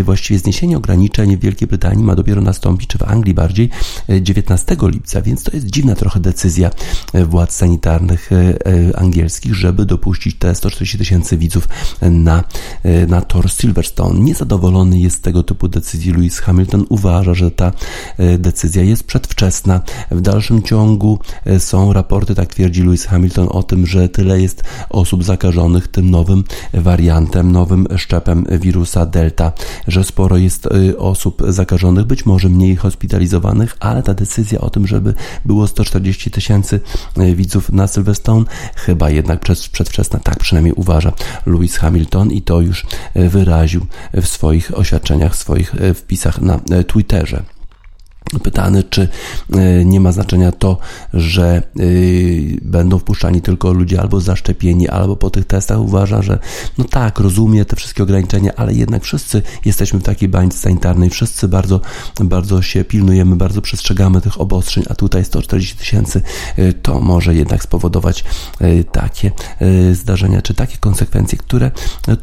właściwie 0.03 0.40
zniesienie 0.41 0.77
ograniczeń 0.77 1.37
w 1.37 1.39
Wielkiej 1.39 1.67
Brytanii 1.67 2.03
ma 2.03 2.15
dopiero 2.15 2.41
nastąpić, 2.41 2.89
czy 2.89 2.97
w 2.97 3.03
Anglii 3.03 3.33
bardziej, 3.33 3.69
19 4.21 4.77
lipca, 4.81 5.21
więc 5.21 5.43
to 5.43 5.51
jest 5.53 5.65
dziwna 5.65 5.95
trochę 5.95 6.19
decyzja 6.19 6.71
władz 7.13 7.55
sanitarnych 7.55 8.29
angielskich, 8.95 9.55
żeby 9.55 9.85
dopuścić 9.85 10.37
te 10.37 10.55
140 10.55 10.97
tysięcy 10.97 11.37
widzów 11.37 11.67
na, 12.01 12.43
na 13.07 13.21
tor 13.21 13.51
Silverstone. 13.51 14.19
Niezadowolony 14.19 14.99
jest 14.99 15.17
z 15.17 15.21
tego 15.21 15.43
typu 15.43 15.67
decyzji 15.67 16.13
Lewis 16.13 16.39
Hamilton. 16.39 16.85
Uważa, 16.89 17.33
że 17.33 17.51
ta 17.51 17.71
decyzja 18.39 18.83
jest 18.83 19.03
przedwczesna. 19.03 19.81
W 20.11 20.21
dalszym 20.21 20.63
ciągu 20.63 21.19
są 21.59 21.93
raporty, 21.93 22.35
tak 22.35 22.53
twierdzi 22.53 22.83
Lewis 22.83 23.05
Hamilton, 23.05 23.47
o 23.51 23.63
tym, 23.63 23.85
że 23.85 24.09
tyle 24.09 24.41
jest 24.41 24.63
osób 24.89 25.23
zakażonych 25.23 25.87
tym 25.87 26.09
nowym 26.09 26.43
wariantem, 26.73 27.51
nowym 27.51 27.87
szczepem 27.97 28.45
wirusa 28.51 29.05
Delta, 29.05 29.51
że 29.87 30.03
sporo 30.03 30.30
jest 30.37 30.69
osób 30.97 31.41
zakażonych, 31.47 32.05
być 32.05 32.25
może 32.25 32.49
mniej 32.49 32.75
hospitalizowanych, 32.75 33.77
ale 33.79 34.03
ta 34.03 34.13
decyzja 34.13 34.61
o 34.61 34.69
tym, 34.69 34.87
żeby 34.87 35.13
było 35.45 35.67
140 35.67 36.31
tysięcy 36.31 36.79
widzów 37.35 37.71
na 37.71 37.87
Silverstone, 37.87 38.45
chyba 38.75 39.09
jednak 39.09 39.39
przedwczesna, 39.71 40.19
tak 40.19 40.39
przynajmniej 40.39 40.73
uważa 40.73 41.11
Lewis 41.45 41.77
Hamilton 41.77 42.31
i 42.31 42.41
to 42.41 42.61
już 42.61 42.85
wyraził 43.15 43.85
w 44.13 44.27
swoich 44.27 44.77
oświadczeniach, 44.77 45.33
w 45.33 45.39
swoich 45.39 45.73
wpisach 45.95 46.41
na 46.41 46.59
Twitterze. 46.87 47.43
Pytany, 48.39 48.83
czy 48.83 49.07
e, 49.53 49.85
nie 49.85 49.99
ma 49.99 50.11
znaczenia 50.11 50.51
to, 50.51 50.77
że 51.13 51.63
y, 51.79 52.59
będą 52.61 52.99
wpuszczani 52.99 53.41
tylko 53.41 53.73
ludzie 53.73 54.01
albo 54.01 54.21
zaszczepieni, 54.21 54.87
albo 54.87 55.15
po 55.15 55.29
tych 55.29 55.45
testach 55.45 55.79
uważa, 55.79 56.21
że 56.21 56.39
no 56.77 56.83
tak, 56.83 57.19
rozumie 57.19 57.65
te 57.65 57.75
wszystkie 57.75 58.03
ograniczenia, 58.03 58.51
ale 58.55 58.73
jednak 58.73 59.03
wszyscy 59.03 59.41
jesteśmy 59.65 59.99
w 59.99 60.03
takiej 60.03 60.29
bańce 60.29 60.57
sanitarnej, 60.57 61.09
wszyscy 61.09 61.47
bardzo, 61.47 61.81
bardzo 62.21 62.61
się 62.61 62.83
pilnujemy, 62.83 63.35
bardzo 63.35 63.61
przestrzegamy 63.61 64.21
tych 64.21 64.41
obostrzeń, 64.41 64.83
a 64.89 64.95
tutaj 64.95 65.25
140 65.25 65.77
tysięcy 65.77 66.21
y, 66.59 66.73
to 66.73 66.99
może 66.99 67.35
jednak 67.35 67.63
spowodować 67.63 68.23
takie 68.91 69.31
zdarzenia, 69.93 70.41
czy 70.41 70.53
takie 70.53 70.77
konsekwencje, 70.77 71.37
które 71.37 71.71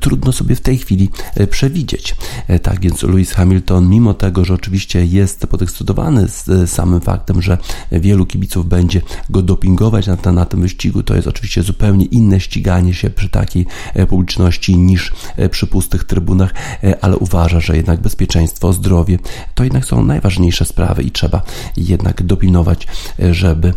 trudno 0.01 0.33
sobie 0.33 0.55
w 0.55 0.61
tej 0.61 0.79
chwili 0.79 1.11
przewidzieć. 1.51 2.17
Tak 2.63 2.81
więc 2.81 3.03
Lewis 3.03 3.33
Hamilton, 3.33 3.89
mimo 3.89 4.15
tego, 4.15 4.45
że 4.45 4.55
oczywiście 4.55 5.07
jest 5.07 5.41
podekscytowany 5.89 6.29
z 6.29 6.49
e, 6.49 6.67
samym 6.67 7.01
faktem, 7.01 7.43
że 7.43 7.59
wielu 7.93 8.27
kibiców 8.27 8.69
będzie 8.69 9.03
go 9.31 9.43
dopingować 9.43 10.07
na, 10.07 10.33
na 10.33 10.45
tym 10.45 10.63
wyścigu. 10.63 11.03
To 11.03 11.15
jest 11.15 11.29
oczywiście 11.29 11.63
zupełnie 11.63 12.05
inne 12.05 12.41
ściganie 12.41 12.95
się 12.95 13.11
przy 13.11 13.29
takiej 13.29 13.67
e, 13.95 14.07
publiczności 14.07 14.79
niż 14.79 15.13
e, 15.37 15.49
przy 15.49 15.67
pustych 15.67 16.05
trybunach, 16.05 16.55
ale 17.01 17.17
uważa, 17.17 17.61
że 17.61 17.77
jednak 17.77 18.01
bezpieczeństwo, 18.01 18.73
zdrowie 18.73 19.19
to 19.55 19.65
jednak 19.65 19.85
są 19.85 20.05
najważniejsze 20.05 20.65
sprawy 20.65 21.03
i 21.03 21.11
trzeba 21.11 21.43
jednak 21.77 22.23
dopilnować, 22.23 22.87
żeby 23.33 23.75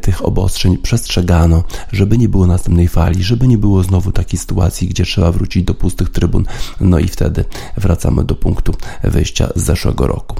tych 0.00 0.24
obostrzeń 0.24 0.78
przestrzegano, 0.78 1.64
żeby 1.92 2.18
nie 2.18 2.28
było 2.28 2.46
następnej 2.46 2.88
fali, 2.88 3.22
żeby 3.22 3.48
nie 3.48 3.58
było 3.58 3.82
znowu 3.82 4.12
takiej 4.12 4.38
sytuacji, 4.38 4.88
gdzie 4.88 5.04
trzeba 5.04 5.32
wrócić 5.32 5.64
do 5.64 5.74
pustych 5.74 6.08
trybun, 6.08 6.44
no 6.80 6.98
i 6.98 7.08
wtedy 7.08 7.44
wracamy 7.76 8.24
do 8.24 8.34
punktu 8.34 8.74
wyjścia 9.04 9.48
z 9.56 9.62
zeszłego 9.64 10.06
roku. 10.06 10.36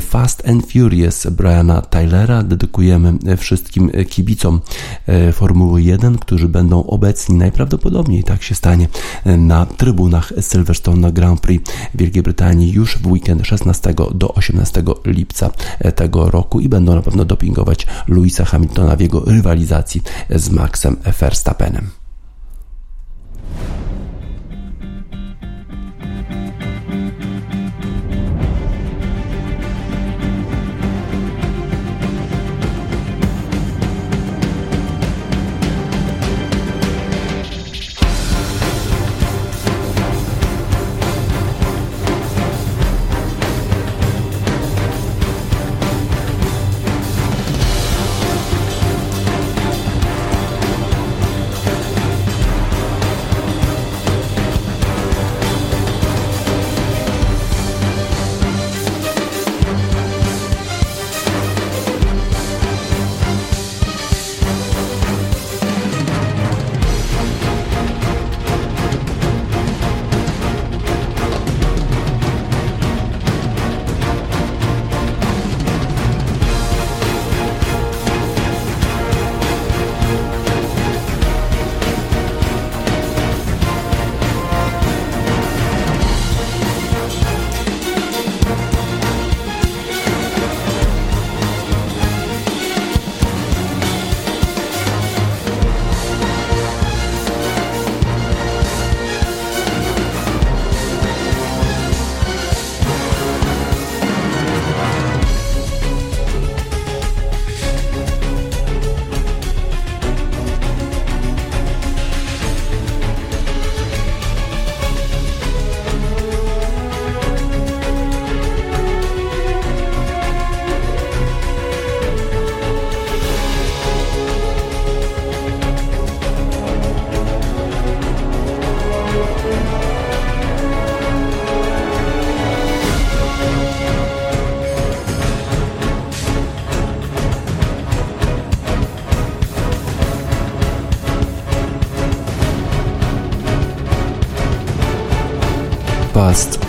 Fast 0.00 0.31
and 0.44 0.72
Furious 0.72 1.26
Briana 1.26 1.80
Tylera 1.80 2.42
dedykujemy 2.42 3.18
wszystkim 3.36 3.90
kibicom 4.10 4.60
e, 5.06 5.32
Formuły 5.32 5.82
1, 5.82 6.18
którzy 6.18 6.48
będą 6.48 6.82
obecni 6.84 7.36
najprawdopodobniej, 7.36 8.24
tak 8.24 8.42
się 8.42 8.54
stanie, 8.54 8.88
na 9.24 9.66
trybunach 9.66 10.32
Silverstone 10.40 11.12
Grand 11.12 11.40
Prix 11.40 11.72
Wielkiej 11.94 12.22
Brytanii 12.22 12.72
już 12.72 12.98
w 12.98 13.06
weekend 13.06 13.46
16 13.46 13.94
do 14.14 14.34
18 14.34 14.82
lipca 15.06 15.50
tego 15.94 16.30
roku 16.30 16.60
i 16.60 16.68
będą 16.68 16.94
na 16.94 17.02
pewno 17.02 17.24
dopingować 17.24 17.86
Louisa 18.08 18.44
Hamiltona 18.44 18.96
w 18.96 19.00
jego 19.00 19.20
rywalizacji 19.20 20.02
z 20.30 20.50
Maxem 20.50 20.96
Verstappenem. 21.20 22.01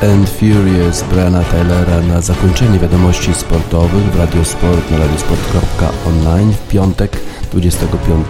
And 0.03 0.29
Furious 0.29 1.03
Briana 1.03 1.43
Taylora 1.43 2.01
na 2.01 2.21
zakończenie 2.21 2.79
wiadomości 2.79 3.33
sportowych 3.33 4.03
w 4.03 4.19
Radiosport 4.19 4.91
na 4.91 4.97
radiosport.online 4.97 6.53
w 6.53 6.67
piątek 6.67 7.19
25 7.51 8.27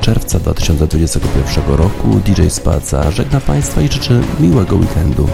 czerwca 0.00 0.38
2021 0.38 1.74
roku. 1.74 2.08
DJ 2.26 2.48
Spaca 2.48 3.10
żegna 3.10 3.40
Państwa 3.40 3.80
i 3.80 3.88
życzę 3.88 4.20
miłego 4.40 4.76
weekendu. 4.76 5.28